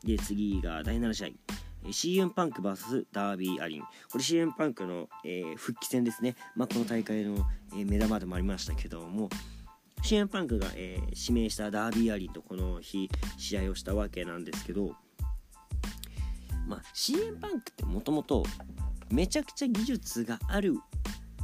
[0.04, 1.92] で次が第7試合。
[1.92, 3.82] CM パンク VS ダービーアリン。
[3.82, 9.30] これ CM パンクの、えー、復帰戦ですね、まあ、この大会の、えー、目玉でもありましたけども
[10.04, 14.96] CM パンクが、えー、指名したダービーアリンとこの日試合をしたわけなんですけど、
[16.68, 18.44] まあ、CM パンクってもともと
[19.12, 20.76] めちゃくちゃ技術がある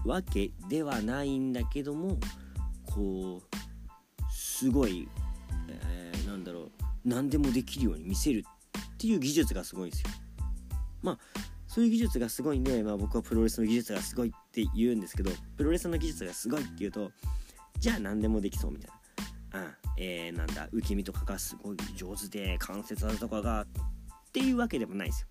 [0.05, 2.17] わけではないんだけども
[2.85, 3.57] こう
[4.31, 5.07] すごい、
[5.69, 6.71] えー、なんだろう
[7.05, 8.43] 何でもできるように見せる
[8.95, 10.09] っていう技術がすごいんですよ。
[11.01, 11.19] まあ
[11.67, 17.11] そういう技術がすごいんで、まあ、僕はプロレスの技術がすごいって言うんですけどプロレスの技術がすごいって言うと
[17.79, 18.91] じゃあ何でもできそうみたい
[19.51, 23.65] な、うんえー、なんだ受け身とかがすごい上手で関節技とかがっ
[24.31, 25.27] ていうわけでもないですよ。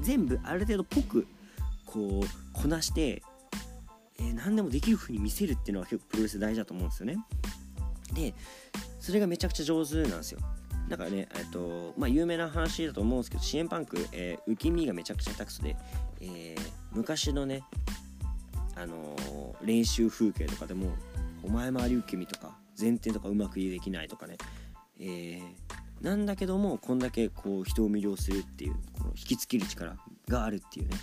[0.00, 1.26] 全部ある程度ぽく
[1.84, 3.22] こうこなして、
[4.18, 7.18] えー、何でもできる風に見せるっていうのは結構プロレス大事だと思うんですよね
[8.12, 8.34] で
[9.00, 10.40] それがめちゃくちゃ上手なんですよ
[10.88, 15.76] だからね、えっと、まあ、有名な話だと思うんですけど、支援パンク、えー、受け身がめちゃくちゃ下手くそで、
[16.20, 17.62] えー、昔のね、
[18.74, 20.94] あのー、練習風景とかでも、
[21.42, 24.38] お前回り受け身とか、前転とかうまくできないとかね、
[24.98, 25.40] えー、
[26.00, 29.94] なんだけども、こんだけこう人を魅了するっていう、この引きつける力
[30.26, 30.96] があるっていうね、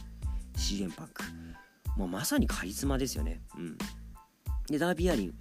[0.56, 1.24] 支援パンク。
[1.96, 3.42] もうまさにカリスマですよね。
[3.58, 3.78] うん。
[4.68, 5.34] で、ダービーアリン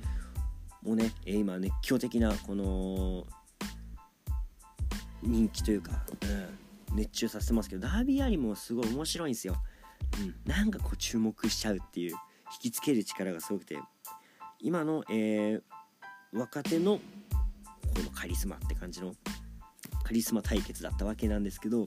[0.82, 3.26] もねえ、今熱狂的なこの
[5.22, 6.04] 人気というか、
[6.90, 9.56] うん、熱中させてますけどダービーアリンもすごい面白いんですよ、
[10.20, 12.18] うん、なんかこう注目しちゃうっていう引
[12.60, 13.78] きつける力がすごくて
[14.60, 17.00] 今の、えー、若手のこ
[18.02, 19.14] のカリスマって感じの
[20.02, 21.84] カリスマ対決だったわけなんですけど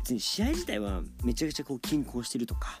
[0.00, 2.80] 別に試合自体はめちゃくちゃこう均衡してるとか、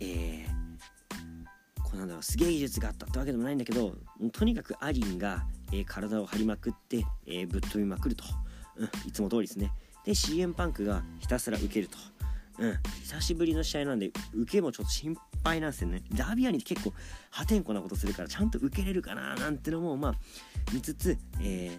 [0.00, 3.94] えー、こうなんだろうすげえ技術があったってわけでもないんだけど
[4.32, 8.24] とにかくアリンが、えー、体を張りまくって、えー、ぶっ飛びまくると。
[8.76, 9.72] うん、いつも通りですね。
[10.04, 11.96] で CM パンクがひたすら受けると、
[12.58, 16.02] うん、久しぶりの試合なんで受けもちょっと心配なんですよね。
[16.12, 16.92] ダビアニって結構
[17.30, 20.14] 破天荒なことするからちゃんと受けれるかななんてのもまあ
[20.72, 21.76] 見つつ、え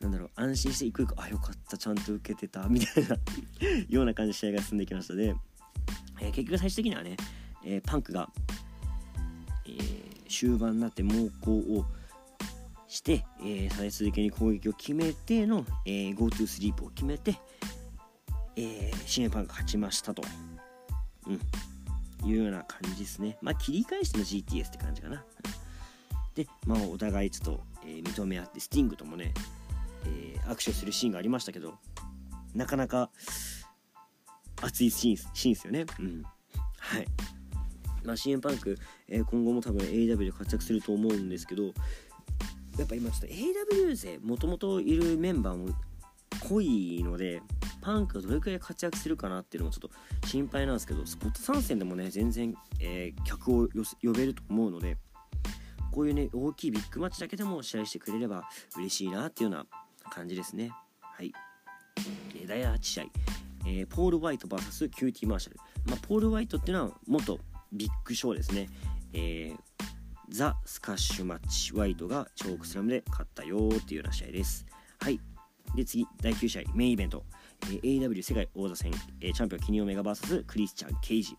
[0.00, 2.66] ー、なんだろう安心していくいくあよかったちゃんと受けてた。
[2.68, 3.16] みたいな
[3.88, 5.14] ような感じで試合が進んできました。
[5.14, 5.34] で、
[6.20, 7.16] えー、結局最終的にはね、
[7.64, 8.30] えー、パンクが、
[9.66, 11.84] えー、終盤になって猛攻を
[12.88, 17.36] して、えー、立て続けに攻撃を決めての、えー、GoTo スリープを決めて、
[18.56, 20.22] えー、新パンが勝ちましたと、
[21.26, 21.40] うん、
[22.28, 23.36] いうような感じですね。
[23.42, 25.24] まあ、切り返しての GTS って感じかな。
[26.34, 29.32] で、まあ、お互いちょっと、えー、認め合って、スティングともね、
[30.06, 31.74] えー、握手するシーンがありましたけど、
[32.54, 33.10] なかなか
[34.62, 35.86] 熱いシーンシーンですよね。
[35.98, 36.22] うん。
[36.78, 37.06] はい。
[38.04, 38.76] まあ、CM パンク、
[39.08, 41.64] えー、今後も多分 AW で活躍すると思うんですけど、
[42.78, 45.68] やっぱ今ちょっと AW 勢もともといるメンバーも
[46.48, 47.40] 濃いので
[47.80, 53.68] パンクがどれくらい活躍するかなっていうのもちょっと心配なんですけどスポット参戦でもね全然、えー、客を
[54.02, 54.96] 呼べると思うので
[55.92, 58.44] こういうね大きいビッグマッチだけでも試合してくれれば
[58.76, 61.32] 嬉しいなっていうような感じですねはい
[62.46, 63.04] 第8試合、
[63.66, 67.38] えー、ポール・ワイト VS キューティー・マーシャル、まあ、ポール・ワイトっていうのは元
[67.72, 68.68] ビッグショーですね、
[69.12, 69.84] えー
[70.28, 74.66] ザ・スカッシュマッチワイトがチョークスラムで勝ったよっていうような試合です。
[75.00, 75.20] はい。
[75.74, 77.24] で次第9試合メインイベント、
[77.64, 81.36] えー、AW 世界王座戦、えー、チャンピオンキニオメガ VS クリスチャン・ケイジ、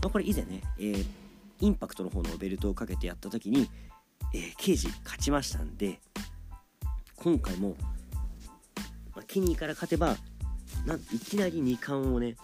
[0.00, 1.04] まあ、これ以前ね、えー、
[1.60, 3.68] インパクトの方のベルトをかけてやった時に、
[4.32, 6.00] えー、ケイジ勝ちましたんで
[7.16, 7.76] 今回も、
[9.14, 10.16] まあ、ケニーから勝てば
[10.86, 12.36] ないきなり2冠をね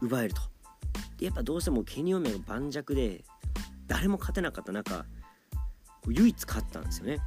[0.00, 0.42] 奪えると。
[1.18, 3.24] でやっぱどうしてもケニオメが盤石で
[3.86, 5.04] 誰も勝てなかった中
[6.08, 7.18] 唯一勝ったんですよね。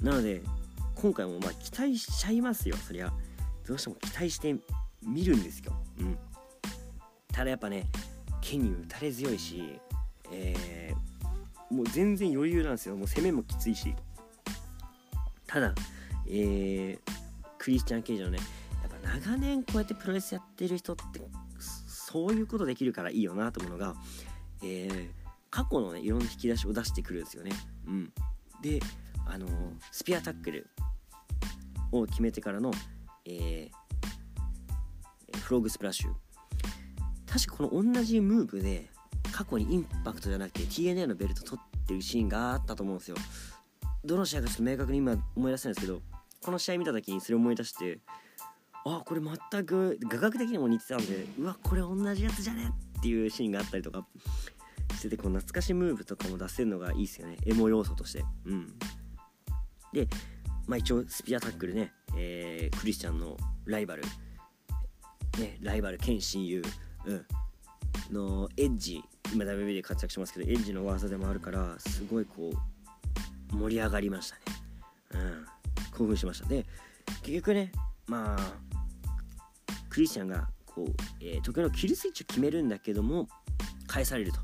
[0.00, 0.42] なので
[0.94, 2.76] 今回もまあ期待しちゃいますよ。
[2.76, 3.12] そりゃ。
[3.66, 4.54] どうしても期待して
[5.02, 5.72] 見るんですよ。
[5.98, 6.18] うん。
[7.32, 7.86] ただやっぱね
[8.40, 9.80] ケニー打たれ強いし
[10.30, 12.96] えー、もう全然余裕なんですよ。
[12.96, 13.94] もう攻めもきついし。
[15.46, 15.74] ただ
[16.26, 17.23] えー、
[17.64, 18.38] クリスチャン・ケイジのね
[18.82, 21.22] やっぱ長年こうやってプロレスやってる人って
[21.86, 23.94] そういうことできるからいいよなと思うのが
[24.62, 25.08] えー、
[25.50, 27.52] 過去のねいろんな引き出しを出してくるんですよね。
[27.86, 28.12] うん、
[28.62, 28.80] で
[29.26, 29.50] あのー、
[29.92, 30.68] スピアタックル
[31.92, 32.70] を決めてからの、
[33.26, 36.12] えー、フローグスプラッシュ
[37.26, 38.90] 確かこの同じムーブで
[39.32, 43.16] 過去にインパクトじゃなくて TNA のベルト取ってるシーンがあったと思うんですよ。
[44.04, 46.02] どの試合かちょっと明確に今思い出せないんですけど
[46.44, 48.00] この試合見た時にそれを思い出して
[48.84, 54.06] あこれ全く画角的にも似てたんでうわこれ同じやつじゃねっていうシーンがあったりとか
[54.94, 57.36] しててこう懐かしムーブとかも出せるのがいいですよね。
[57.46, 58.24] エモ要素として。
[58.46, 58.74] うん。
[59.92, 60.06] で
[60.66, 64.02] まあ一応スピアタックルね、えー、クリスチャンのライバル。
[65.38, 66.62] ねライバル兼親友、
[67.06, 67.26] うん、
[68.12, 69.02] のエッジ。
[69.32, 72.52] 今 WB で活躍しますけどエッジの技でもあるからすごいこ
[73.52, 74.42] う盛り上がりましたね。
[75.12, 75.53] うん。
[75.96, 76.48] 興奮しました。
[76.48, 76.66] で
[77.22, 77.72] 結局ね
[78.06, 78.52] まあ
[79.88, 83.28] クリスチャンがこう、えー、時のキルスイッチを決めるんだけども
[83.86, 84.40] 返されると。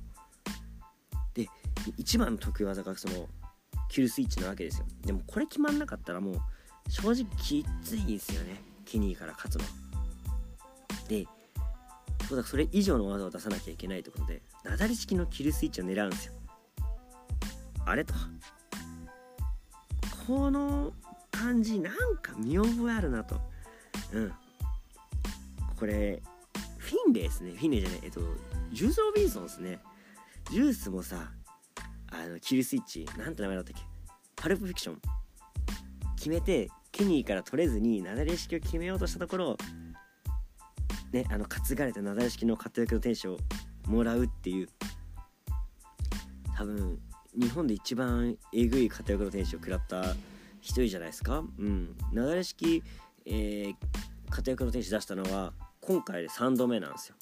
[1.35, 1.49] で
[1.97, 3.29] 一番の得意技がその
[3.89, 4.87] キルスイッチなわけですよ。
[5.05, 6.41] でもこれ決まんなかったらもう
[6.89, 8.63] 正直きついんですよね。
[8.85, 9.65] ケニーから勝つの。
[11.09, 11.27] で
[12.45, 16.35] それ以上の技を出さなきゃいけないってことでなだれ式のキルスイッチを狙うんですよ。
[17.85, 18.15] あれと。
[20.27, 20.93] この
[21.41, 23.41] 感じなんか見覚えあるなと。
[24.13, 24.33] うん。
[25.79, 26.23] これ
[26.77, 27.53] フィンレイですね。
[27.53, 28.01] フィンレイじゃない。
[28.03, 28.21] えっと
[28.73, 29.79] ジュース・ロビンソンですね。
[30.51, 31.33] ジュースもさ
[32.13, 33.83] あのキルスイッチなんて名前だったっけ？
[34.37, 35.01] パルプフィクション。
[36.17, 39.57] 決めてケニーから取れずになだれ式を決めようとしたところ
[41.13, 43.39] ねあの担がれたなだれ式の活躍の天使を
[43.87, 44.69] もらうっていう。
[46.55, 46.99] 多分
[47.35, 50.15] 日本で一番えぐい活躍の天使を食らった
[50.61, 51.39] 一人じゃないですか？
[51.59, 51.97] うん。
[52.13, 52.83] なだれ式、
[53.27, 53.75] えー、
[54.31, 57.17] 活躍の天使出したのは今回で3度目なんですよ。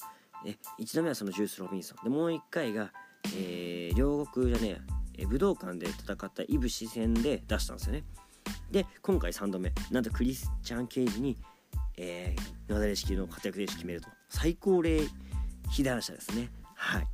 [0.46, 2.04] え1度目はそのジュース・ロビンソン。
[2.04, 2.92] でもう1回が、
[3.34, 4.80] えー、両国じゃね
[5.16, 8.04] え武道館で戦ったイブシ戦で出したんですよね。
[8.70, 9.72] で今回3度目。
[9.90, 11.36] なんとクリスチャン・ケイジに、
[11.96, 14.08] えー、なだれ式の活躍で決めると。
[14.28, 15.08] 最高齢
[15.70, 16.50] 被弾者ですね。
[16.74, 17.08] はい。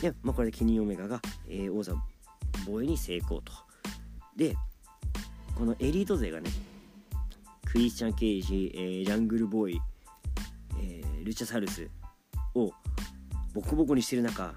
[0.00, 1.94] で、まあ、これでケニー・オメガが、えー、王座
[2.66, 3.52] 防衛に成功と。
[4.36, 4.56] で
[5.56, 6.50] このエリート勢がね
[7.66, 9.80] クリスチャン・ケイジ、えー、ジャングルボーイ、
[10.78, 11.88] えー、ルチャサルス
[12.54, 12.72] を
[13.54, 14.54] ボコボコにしてる中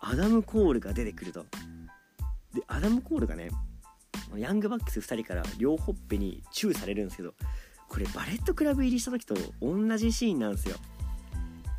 [0.00, 1.44] アダム・コールが出てくると。
[2.54, 3.50] でアダム・コールがね
[4.36, 7.34] ヤングバックス2人から両ほっぺにチューされるんですけど
[7.88, 10.76] これバレットクラブ入りした時と同じシーンなんですよ。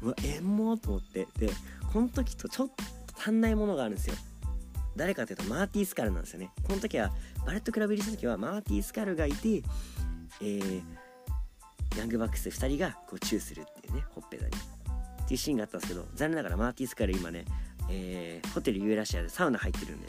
[0.01, 1.27] うわエモと思って。
[1.39, 1.49] で
[1.91, 2.75] この時とちょっと
[3.19, 4.15] 足んないものがあるんですよ。
[4.97, 6.51] 誰かというとマーティー・スカルなんですよね。
[6.63, 7.11] この時は
[7.45, 9.63] バレットクラブ入りした時はマーティー・スカルがいて
[10.41, 10.81] えー、
[11.97, 14.51] ヤングバックス2人がこうチューするっていうねほっぺたに。
[14.51, 17.45] っていうシーンがあったんですけど残念ながらマーティー・スカル今ね、
[17.89, 20.07] えー、ホテルユーラシアでサウナ入ってるんで。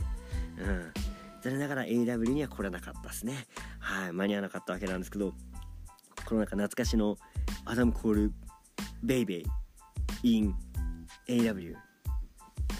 [0.60, 0.92] うん。
[1.40, 3.46] 残念ながら AW には来れなかったですね。
[3.78, 4.12] はい。
[4.12, 5.32] 間に合わなかったわけなんですけど
[6.24, 7.16] このなんか懐かしの
[7.64, 8.32] アダム・コール
[9.02, 9.42] ベイベ
[10.22, 10.54] イ in
[11.28, 11.74] AW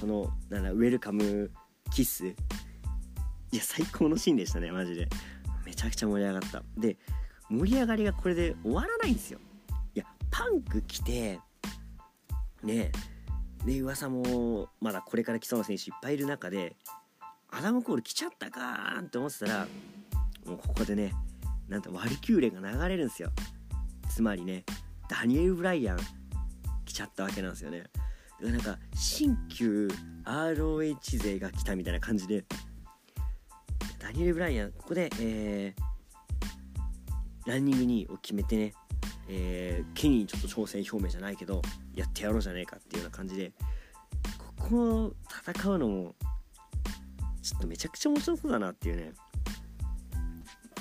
[0.00, 1.50] このなん welcome
[1.92, 2.26] kiss。
[2.26, 2.34] い
[3.56, 5.08] や最高のシーンでしたねマジで。
[5.64, 6.62] めちゃくちゃ盛り上がった。
[6.76, 6.96] で
[7.50, 9.38] 盛り上がりがこれで終わらないんですよ。
[9.94, 11.40] いやパンク来て
[12.62, 12.92] ね
[13.64, 16.76] で噂もまだこれから来そうな選手いっぱいいる中で
[17.50, 19.66] アダム・コール来ちゃったかーんって思ってたら
[20.46, 21.12] もうここでね
[21.68, 23.30] なんとワリキューレが流れるんですよ。
[24.08, 24.64] つまりね
[25.08, 25.98] ダニエル・ブライアン
[26.84, 27.84] 来ちゃったわけなんですよね。
[28.40, 29.88] なんか新旧
[30.24, 32.44] ROH 勢が来たみたいな感じで。
[34.08, 38.72] ダニエル・ブライアンここで、えー、ランニング2位を決めてね、
[39.28, 41.60] えー、ケニーちょっと挑戦表明じゃないけど
[41.94, 43.52] やってやろうじゃねえかっていうような感じで
[44.58, 45.12] ここを
[45.52, 46.14] 戦うのも
[47.42, 49.12] ちょっとめちゃくちゃ面白そうだなっていうね。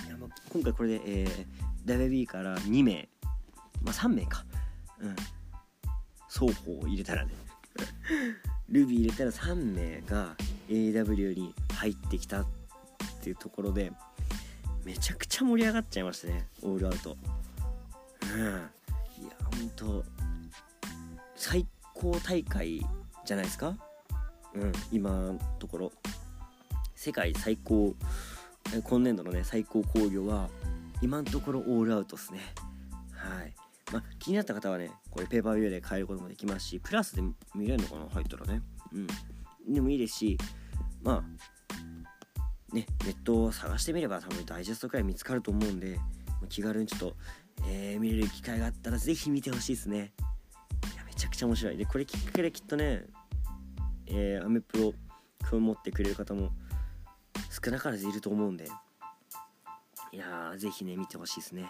[0.06, 3.10] いや、まあ、今回これで、えー、WB から2名
[3.82, 4.46] まあ3名か。
[5.00, 5.16] うん。
[6.30, 7.34] 双方入れたらね。
[8.70, 10.36] ルビー入れたら3名が
[10.70, 12.46] AW に入ってきたっ
[13.22, 13.92] ていうところで
[14.84, 17.18] めちゃくちゃ盛り上がっちゃいましたねオールアウト。
[18.34, 18.40] うん。
[18.40, 20.04] いやほんと
[21.36, 22.86] 最高大会
[23.26, 23.76] じゃないですか？
[24.54, 25.92] うん今のところ。
[26.96, 27.96] 世界最高
[28.84, 30.50] 今年度のね最高興行は
[31.02, 32.40] 今のところオールアウトですね。
[33.12, 33.54] はい。
[33.92, 37.22] まあ、気になった方はねこれペーパービューで買えることもできますしプラスで
[37.56, 38.62] 見れるのかな入ったらね。
[38.94, 38.98] う
[39.70, 39.74] ん。
[39.74, 40.38] でもいいですし
[41.02, 46.00] まあねネットを探してみれば多分ダイジェストくらい見つかると思うんで
[46.50, 47.16] 気軽にちょっと、
[47.68, 50.14] えー、見れる機会があったら是非見てほしいですね。
[50.94, 51.78] いやめちゃくちゃ面白い。
[51.78, 53.06] でこれきっかけできっとね
[54.08, 54.94] えー、アメプロ
[55.44, 56.52] く持ってくれる方も
[57.64, 58.68] 少なからずいると思うんで。
[60.14, 61.64] いやーぜひね見てほしいですね。
[61.64, 61.68] は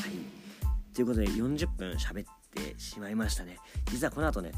[0.00, 0.65] い。
[0.96, 2.24] ということで40分喋っ
[2.54, 3.58] てしまいましたね
[3.92, 4.52] 実はこの後ね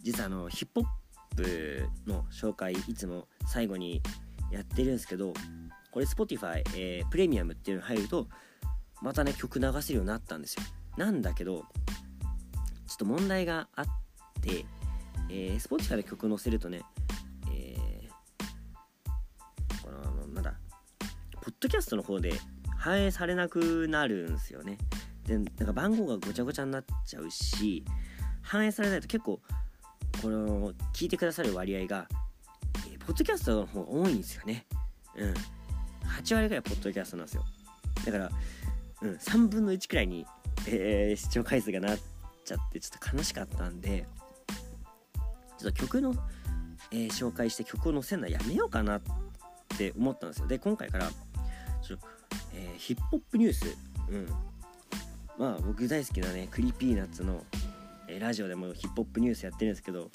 [0.00, 0.88] 実はあのヒップホ
[1.34, 4.00] ップの紹介いつも最後に
[4.50, 5.34] やってるんですけど
[5.90, 8.26] これ Spotify、えー、プレミアムっていうの入ると
[9.02, 10.62] またね曲流せるようになったんですよ
[10.96, 11.64] なんだけどちょ
[12.94, 13.84] っと問題があっ
[14.40, 14.64] て、
[15.28, 16.80] えー、Spotify で曲載せるとね
[21.42, 22.34] ポッドキャストの方で
[22.78, 24.78] 反映されなくなるんですよね。
[25.26, 27.84] でなんか番号がごちゃごちゃになっちゃうし
[28.42, 29.40] 反映されないと結構
[30.20, 32.06] この聞いてくださる割合が、
[32.90, 34.66] えー、ポッドキャストの方が多いんですよね。
[35.16, 35.34] うん。
[36.18, 37.44] 8割ぐらいポッドキャストなんですよ。
[38.04, 38.30] だから、
[39.02, 40.26] うん、3分の1くらいに、
[40.68, 41.98] えー、視聴回数がなっ
[42.44, 44.06] ちゃってちょっと悲しかったんで
[45.58, 46.14] ちょっと曲の、
[46.90, 49.02] えー、紹介して曲を載せるのはやめようかなっ
[49.78, 51.08] て思ったんですよで今回から
[51.82, 51.96] ちょ、
[52.54, 53.76] えー、ヒップホップニュース
[54.10, 54.51] うん
[55.42, 57.42] まあ僕大好きなねクリーピーナッツの、
[58.06, 60.08] えー、ラジオでもヒップホップニュースやってるんですけど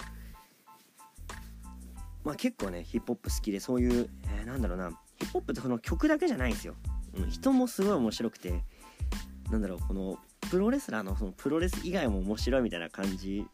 [2.23, 4.09] まあ結構ねヒップホップ好きでそういう、
[4.39, 6.75] えー、なんだろうなヒップホップってこの曲だけじゃないんですよ、
[7.17, 8.63] うん、人もすごい面白くて
[9.51, 10.17] なんだろうこの
[10.49, 13.45] プロレスラーのそのプロレス以外も面白いみたいな感じ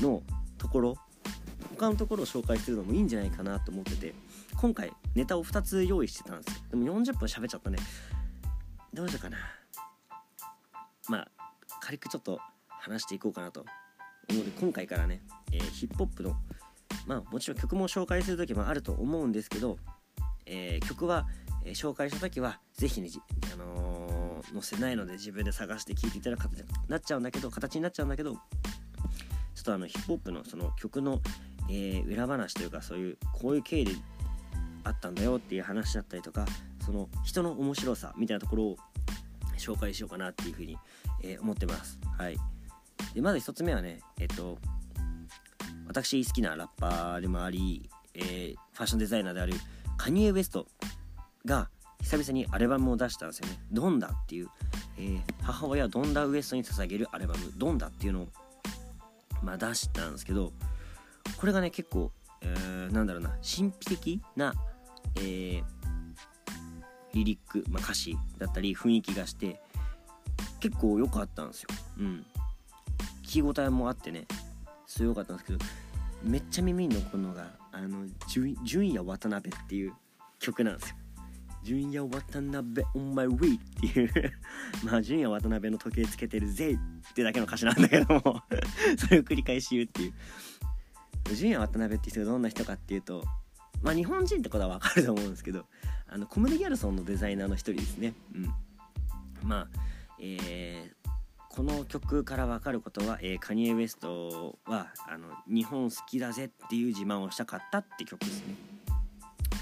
[0.00, 0.22] の
[0.56, 0.96] ところ
[1.76, 4.14] 他のところを紹介するのもいいんじゃないかなと思ってて
[4.56, 6.62] 今回ネタを2つ用意してたんですよ。
[6.70, 7.76] でも40分喋っちゃったね
[8.94, 9.57] どうしようかな。
[11.08, 11.28] まあ
[11.80, 12.38] 軽くちょっと
[12.68, 13.64] 話していこうかなと
[14.30, 16.36] 思うので今回からね、えー、ヒップホップの
[17.06, 19.78] まあもちろん曲も紹介する時もあると思うんですけど、
[20.46, 21.26] えー、曲は、
[21.64, 23.08] えー、紹介した時は是非ね、
[23.52, 28.38] あの載せないので自分で探して聴いていただく形になっちゃうんだけど形になっちゃうんだけどちょ
[29.60, 31.20] っとあのヒップホップのその曲の、
[31.68, 33.92] え裏話というかそういうこういう経緯で
[34.84, 36.46] あったんだよっていう話だったりとか
[36.84, 38.76] その人の面白さみたいなところを
[39.58, 40.78] 紹介しようかなっていうふうに、
[41.22, 41.98] えー、思ってます。
[42.16, 42.36] はい、
[43.14, 44.58] でまず1つ目はねえっと
[45.86, 49.54] 私好きなラッパーでもあり、えー、ファッションデザイナーである
[49.96, 50.66] カニエ・ウエスト
[51.44, 51.70] が
[52.02, 53.58] 久々にアルバムを出したんですよね。
[53.72, 54.48] ドンダっていう、
[54.98, 58.28] えー、母親ドンダウエストに捧げるアルバムドンダっていうのを、
[59.42, 60.52] まあ、出したんですけど
[61.36, 64.54] これがね結構、えー、なんだろうな神秘的な、
[65.16, 65.64] えー、
[67.14, 69.60] リリック、まあ、歌詞だったり雰囲気がして
[70.60, 71.68] 結構良かったんですよ。
[71.98, 72.26] うん。
[73.22, 74.26] 聞き応えもあってね
[74.86, 75.58] すごかったんですけど
[76.22, 79.92] めっちゃ耳に残るのがあの純也渡辺っていう
[80.38, 80.96] 曲なんですよ。
[81.62, 84.32] 純也渡辺 on my way っていう
[84.84, 86.78] まあ純也渡辺の時計つけてるぜ
[87.10, 88.42] ってだけの歌詞なんだけども
[88.96, 93.24] それを繰り返し言うっていう純也渡辺って人がどんな人かっていうと
[93.82, 95.66] まあ日本人ってことはわかると思うんですけど
[96.08, 98.14] あのコムデ・ギャルソンのデザイナーの一人ですね。
[98.34, 98.50] うん、
[99.42, 99.68] まあ、
[100.18, 101.08] えー、
[101.50, 108.54] この曲から分かることは、えー、カニエ・ウエストはあの日本好きだぜっていう自慢をしたかったって曲ですね。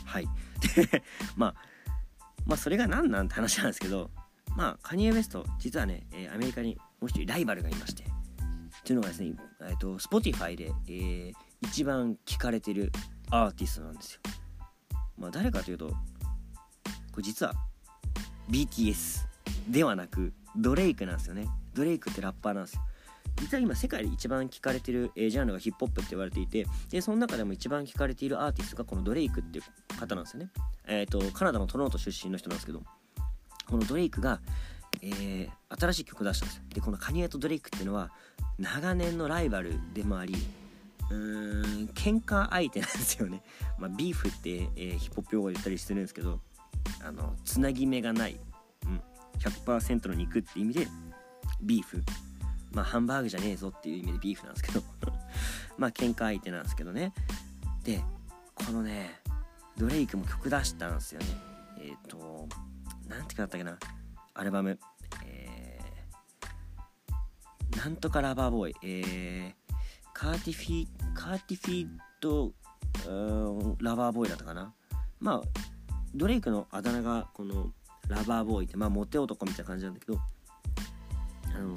[0.05, 0.29] はい。
[0.77, 1.03] で、
[1.37, 1.55] まあ、
[2.47, 4.11] まあそれが何なんて話なんですけど、
[4.57, 12.93] まあカニエ・ウエスト実はね、えー、アメリカにもう一人ライバルがいまして、っていうのがですね、えーと、Spotify で、えー、一番聴かれてる
[13.31, 14.21] アーティストなんですよ。
[15.19, 15.95] まあ誰かというとこ
[17.19, 17.55] れ実は
[18.51, 19.27] BTS
[19.69, 21.49] ではなくドレイクなんですよね。
[21.75, 22.83] ドレイクってラッパーなんですよ。
[23.41, 30.51] 実は今世界で一番聴かれてる、えジャンルがヒップホップって言われていてでその中でも一番聴かれているアーティストがこのドレイクっていう方なんですよね。
[30.87, 32.83] えっ、ー、とカナダのトロント出身の人なんですけど
[33.69, 34.41] このドレイクが、
[35.03, 35.51] えー、
[35.81, 36.63] 新しい曲を出したんですよ。
[36.71, 38.11] でこのカニエとドレイクっていうのは
[38.59, 40.35] 長年のライバルでもあり
[41.11, 43.43] うーん喧嘩相手なんですよね、
[43.79, 46.41] まあ、ビーフって、えー、ヒップホップ用語で言ったりしてるんですけど
[47.05, 48.39] あのつなぎ目がない、
[48.87, 49.01] うん、
[49.39, 50.89] 100%の肉って意味で
[51.61, 52.03] ビーフ。
[52.73, 54.83] まあハンバーグじゃねえぞっていう意味でビーフなんですけど。
[55.79, 57.13] まあ喧嘩相手なんですけどね。
[57.85, 58.03] で
[58.55, 59.21] このね
[59.77, 61.27] ドレイクも曲出したんですよね。
[61.79, 62.49] えっ、ー、と
[63.09, 63.79] なんて曲だったっけな。
[64.35, 64.79] アルバム。
[65.25, 68.75] えー、なんとかラバーボーイ。
[68.83, 69.66] えー、
[70.17, 71.89] カーティフィカーティフィー
[72.23, 72.55] ド
[73.83, 74.73] ラバーボーイだったかな。
[75.21, 75.61] まあ
[76.15, 77.71] ドレイクのあだ名がこの
[78.09, 80.19] ラバーボーイってまあモテ男みたいな感じなんだけど
[81.55, 81.77] あの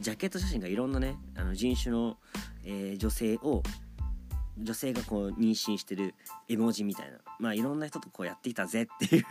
[0.00, 2.18] ジャケット写真がいろんなねあの人種の、
[2.64, 3.64] えー、女性を
[4.58, 6.14] 女性がこう妊娠してる
[6.48, 9.24] 絵文字みたいなまあいろんな人とこうやってきたぜっていう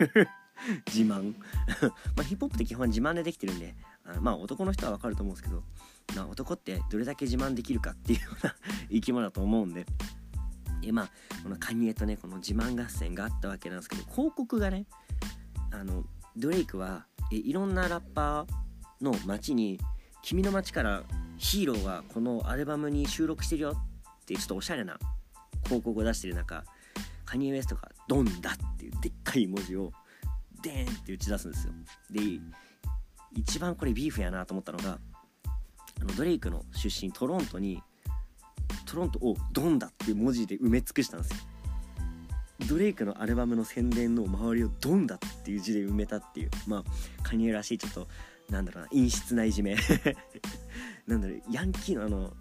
[0.86, 1.34] 自慢。
[2.16, 3.74] まあヒップホップって基本自慢でできてるんで
[4.04, 5.62] あまあ男の人はわかると思うんですけど、
[6.16, 8.54] ま、男ってどれだけ自慢できるかっていうような
[8.90, 9.86] 生き物だと思うんで。
[10.82, 11.10] でまあ
[11.44, 14.86] このカニエとねこの自慢合戦があったわけなんですけど広告がね
[15.70, 16.04] あの
[16.36, 19.78] ドレイクはえいろんなラッパーの街に
[20.22, 21.04] 「君の街から
[21.38, 23.72] ヒーローがこのアルバムに収録してるよ」
[24.22, 24.98] ってちょっとおしゃれな
[25.64, 26.64] 広告を出してる中
[27.24, 29.92] カニエ・ウエストが「ドンだ」っていうでっかい文字を
[30.62, 31.72] デーンって打ち出すんですよ。
[32.10, 32.40] で
[33.34, 34.98] 一番これビーフやなと思ったのが
[36.00, 37.82] あのドレイクの出身トロントに
[38.86, 41.36] トロントをドンだっていう文字で埋め尽くしたんですよ。
[42.68, 46.84] ドレイクのアルバムの宣伝の周りをドンだっていう字で埋めたっていうまあ
[47.22, 48.08] カニエらしいちょっと
[48.50, 49.76] なんだろうな陰湿ないじめ。
[51.06, 52.32] なんだろうヤンキーのあの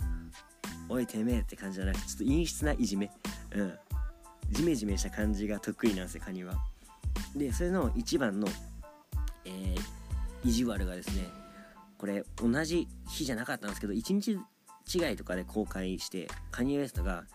[0.90, 3.12] おいてめえって感じじゃなくてちょっと陰湿ないじめ。
[3.52, 3.74] うん。
[4.52, 6.56] ジメジメした感じが得意なんですよカニは。
[7.36, 8.48] でそれの一番の
[9.46, 9.80] えー、
[10.44, 11.28] 意地悪がですね
[12.02, 14.32] これ同じ日じゃなかったんですけど1日
[14.92, 17.26] 違いとかで公開してカニエ・ウエストが、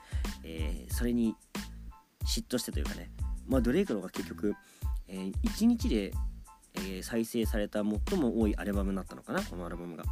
[0.43, 1.37] えー、それに
[2.25, 3.09] 嫉妬してというかね
[3.47, 4.57] まあ、ドレイクの方が結局、
[5.07, 6.12] えー、1日で、
[6.75, 10.03] えー、再生された最も多いアルバムになったのかなこのアルバムが。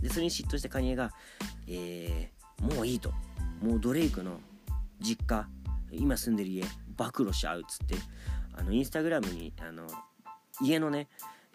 [0.00, 1.12] でそれに嫉妬してカニエが、
[1.66, 3.12] えー、もういいと。
[3.60, 4.40] もうドレイクの
[5.00, 5.46] 実家
[5.92, 6.64] 今住んでる家
[6.96, 7.96] 暴露しちゃうっつって
[8.56, 9.86] あのインスタグラムにあの
[10.62, 11.08] 家のね、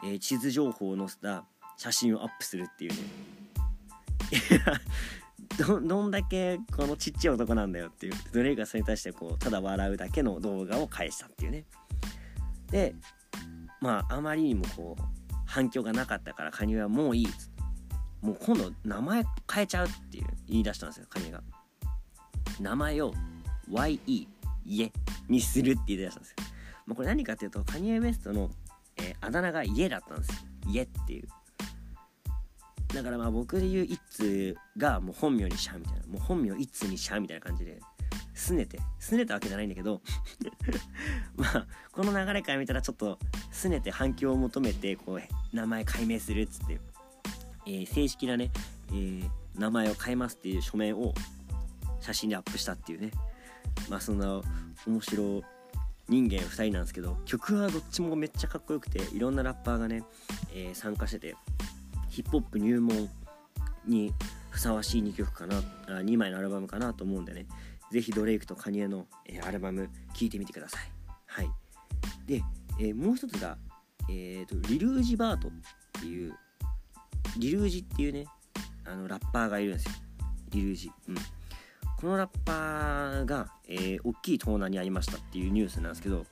[0.03, 1.45] え、地図情報を載せた
[1.77, 2.97] 写真をアップするっていうね。
[5.57, 8.13] どどんだけこのちっちゃい男なんだよっていう。
[8.31, 11.65] ドレイクがそれに対してこうただ笑うだけの動画を返したっていうね。
[12.71, 12.95] で
[13.81, 15.03] まああまりにもこう
[15.45, 17.27] 反響がなかったからカニはもういい。
[18.21, 21.43] もう今度名前変えちゃうっていう言い出したんですよカニが。
[22.59, 23.13] 名前を
[23.69, 24.27] YE
[24.65, 24.91] 家
[25.27, 26.35] にするって言い出したんですよ、
[26.85, 28.49] まあ、これ何かっていうとカニエ・ウェストの、
[28.97, 30.35] えー、あだ名が家だったんですよ。
[30.67, 31.27] 家っていう。
[32.93, 36.07] だからまあ僕で言う一通がもう本名にしちゃうみたいな。
[36.07, 37.79] もう本名一通にしちゃうみたいな感じで
[38.35, 38.79] 拗ねて。
[38.99, 40.01] 拗ねたわけじゃないんだけど。
[41.35, 43.17] まあこの流れから見たらちょっと
[43.51, 46.79] 拗ねて反響を求めてこう名前改名するっつって、
[47.65, 48.51] えー、正式なね、
[48.89, 51.13] えー、名前を変えますっていう書面を
[51.99, 53.11] 写真でアップしたっていうね。
[53.89, 54.41] まあそんな
[54.85, 55.41] 面白
[56.09, 60.03] 人間2人なんですけど曲はどっちもめっちゃかっこよくていろんなラッパーがね、
[60.53, 61.35] えー、参加してて。
[62.13, 63.09] ヒップホップ入門
[63.87, 64.13] に
[64.51, 65.57] ふさわしい2曲かな
[65.87, 67.47] あ2枚のアルバムかなと思うんでね。
[67.91, 70.91] 是非ドレイクとカニエの、えー、アルバム聴いてみてください。
[71.25, 71.49] はい。
[72.27, 72.43] で、
[72.79, 73.57] えー、もう一つが、
[74.09, 75.51] えーと、リルージバートっ
[76.01, 76.35] ていう
[77.37, 78.25] リルージっていうね
[78.85, 79.91] あのラッパーがいるんですよ。
[80.49, 80.91] リルージ。
[81.09, 81.15] うん。
[81.99, 86.25] このラッパーが、えー、大きい盗難に遭いましたっていうニュースなんですけど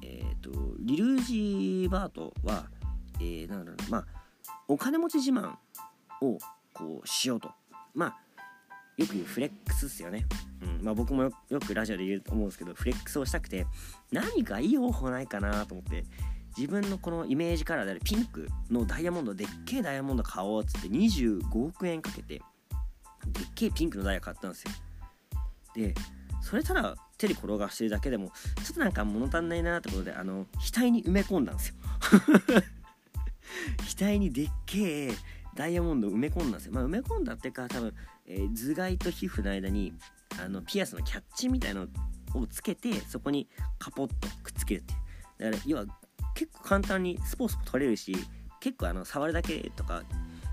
[0.00, 2.66] えっ、ー、とリルージバートは、
[3.18, 4.21] えー、なんだろうまあ
[4.72, 5.56] お金持ち自慢
[6.22, 6.38] を
[6.72, 7.50] こうしようと。
[7.94, 8.16] まあ
[8.96, 10.24] よく言うフレックスっすよね、
[10.62, 10.84] うん。
[10.84, 13.66] まあ、僕もよくラジオで言うと思うんですけどフレックスをしたくて
[14.10, 16.04] 何かいい方法ないかなと思って。
[16.54, 22.42] 自分のこのイメージカラーであるピンクのダイヤモンドでっけえダイヤモンド買おうっつって25億円かけてでっ
[23.54, 24.70] けえピンクのダイヤ買ったんですよ。
[25.74, 25.94] で
[26.42, 31.74] それただ手で転がしてるだけでもちょっとなんか物足んないなってことであの額に埋め込んだんですよ。
[33.98, 35.12] 額にでっけえ
[35.54, 36.72] ダイヤモンド埋め込んだんですよ。
[36.72, 37.94] まあ、埋め込んだっていうか多分、
[38.26, 39.92] えー、頭蓋と皮膚の間に
[40.42, 41.86] あのピアスのキャッチみたいの
[42.34, 43.48] をつけてそこに
[43.78, 45.00] カポッとくっつけるっていう。
[45.38, 45.84] だから要は
[46.34, 48.16] 結構簡単にスポスポ取れるし
[48.60, 50.02] 結構あの触るだけとか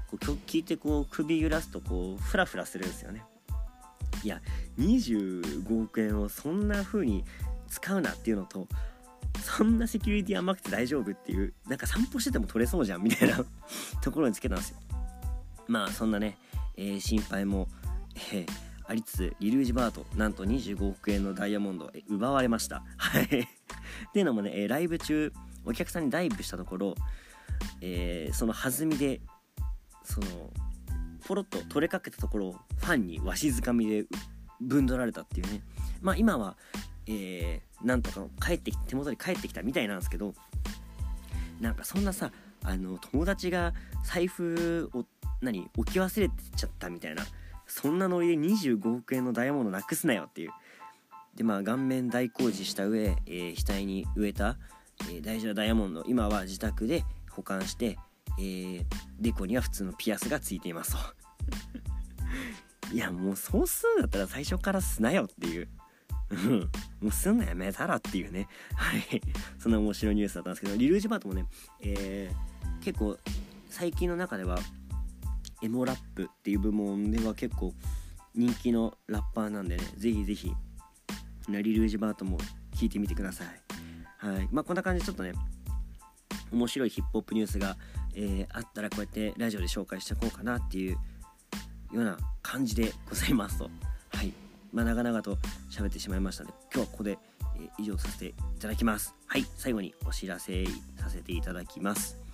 [0.09, 3.23] こう曲聴いてこう首揺らすとこうフラフラするんですよね。
[4.23, 4.41] いや
[4.77, 7.23] 25億円をそんな風に
[7.69, 8.67] 使うなっていうのと
[9.41, 13.43] そんなセキュリティ甘くて大丈夫っていうなんか散歩してても取れそうじゃんみたいな
[14.01, 14.77] ところにつけたんですよ。
[15.67, 16.37] まあそんなね、
[16.75, 17.67] えー、心配も、
[18.33, 18.47] えー、
[18.85, 22.83] ありつつリルージバートなんと25億円のダイヤモンド、え奪われました。
[22.97, 23.23] はい。
[23.29, 25.31] っていうのもね、え、ライブ中
[25.65, 26.95] お客さんにダイブしたところ、
[27.81, 29.21] えー、その弾みで
[30.03, 30.27] その
[31.25, 34.05] ポロッと取れかけたところをファンにわしづかみで
[34.59, 35.61] ぶんどられたっていうね。
[36.01, 36.57] まあ今は、
[37.05, 40.33] えー、なんとか帰って手元に帰ってきたみたいなんですけど
[41.61, 42.31] なんかそんなさ
[42.63, 43.73] あの友達が
[44.03, 45.05] 財布を
[45.41, 47.23] 何置き忘れてちゃったみたいな
[47.67, 50.51] そんなノリで25億円のダイヤモンドなくすなよっていう。
[51.35, 54.57] でまあ顔面大工事した上、えー、額に植えた、
[55.03, 57.97] えー、大事なダイヤモンド今は自宅で保管して、
[58.39, 58.83] えー、
[59.19, 60.97] デコには普通のピアスがついていますと。
[62.91, 65.69] いやもうそうするんだったら最初からすなよっていう。
[67.01, 68.47] もうすんのやめたらっていうね。
[68.75, 69.21] はい。
[69.57, 71.45] そんな面白いニュースだったんですけど、リルージバートもね、
[71.81, 73.17] えー、結構
[73.69, 74.59] 最近の中では、
[75.61, 77.73] エモラップっていう部門では結構
[78.33, 80.53] 人気のラッパーなんでね、ぜひぜひ、
[81.49, 82.37] リルージバートも
[82.73, 83.47] 聞いてみてください。
[84.17, 84.49] はい。
[84.51, 85.33] まあこんな感じでちょっとね、
[86.51, 87.75] 面白いヒップホップニュースが、
[88.15, 90.99] えー、あったらこうやってラジオで紹介していこうかなっていうよ
[91.93, 93.69] うな感じでございますと。
[94.71, 95.37] まあ、長々と
[95.69, 97.17] 喋ってしまいましたので今日はここで、
[97.55, 100.65] えー、以上させていただきますはい最後にお知らせ
[100.97, 102.29] させていただきます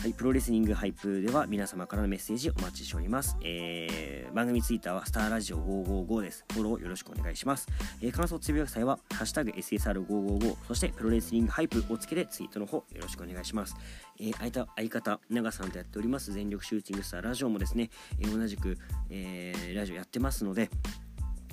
[0.00, 3.36] はい、プロレスリングハイプでは皆様からのメッセージお待ちしております。
[3.42, 6.46] えー、番組ツイッターはスターラジオ555です。
[6.54, 7.68] フォローよろしくお願いします。
[8.00, 13.76] えー、感想つぶやく際は、ハッシュタグ SSR555、そしてプロレスリングハイプをつけてツイートの方よろしくお願いします。
[14.18, 18.78] えー、相相方、長さんとやっております全力シューティングスターラジオもですね、えー、同じく、
[19.10, 20.70] えー、ラジオやってますので、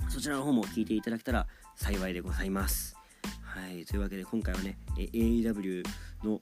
[0.08, 1.46] そちらの方も聞いていただけたら
[1.76, 2.96] 幸いでございます。
[3.42, 5.84] はい、というわけで今回はね AEW
[6.24, 6.40] の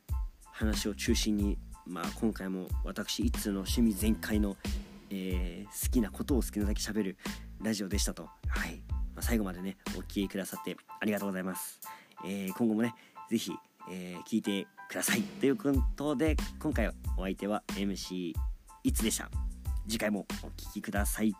[0.52, 4.56] 話を中心に、まあ、今回も私一通の趣味全開の、
[5.10, 7.16] えー、好きなことを好きなだけ喋る
[7.62, 8.28] ラジオでしたと。
[8.48, 8.82] はい
[9.16, 11.80] まあ、最後までねお聴きくださってありがとうございます、
[12.24, 12.94] えー、今後もね
[13.30, 13.52] 是非、
[13.90, 18.34] えー、聞いてくださいということで今回お相手は MC
[18.84, 19.30] いつでした
[19.88, 21.32] 次回もお聴きください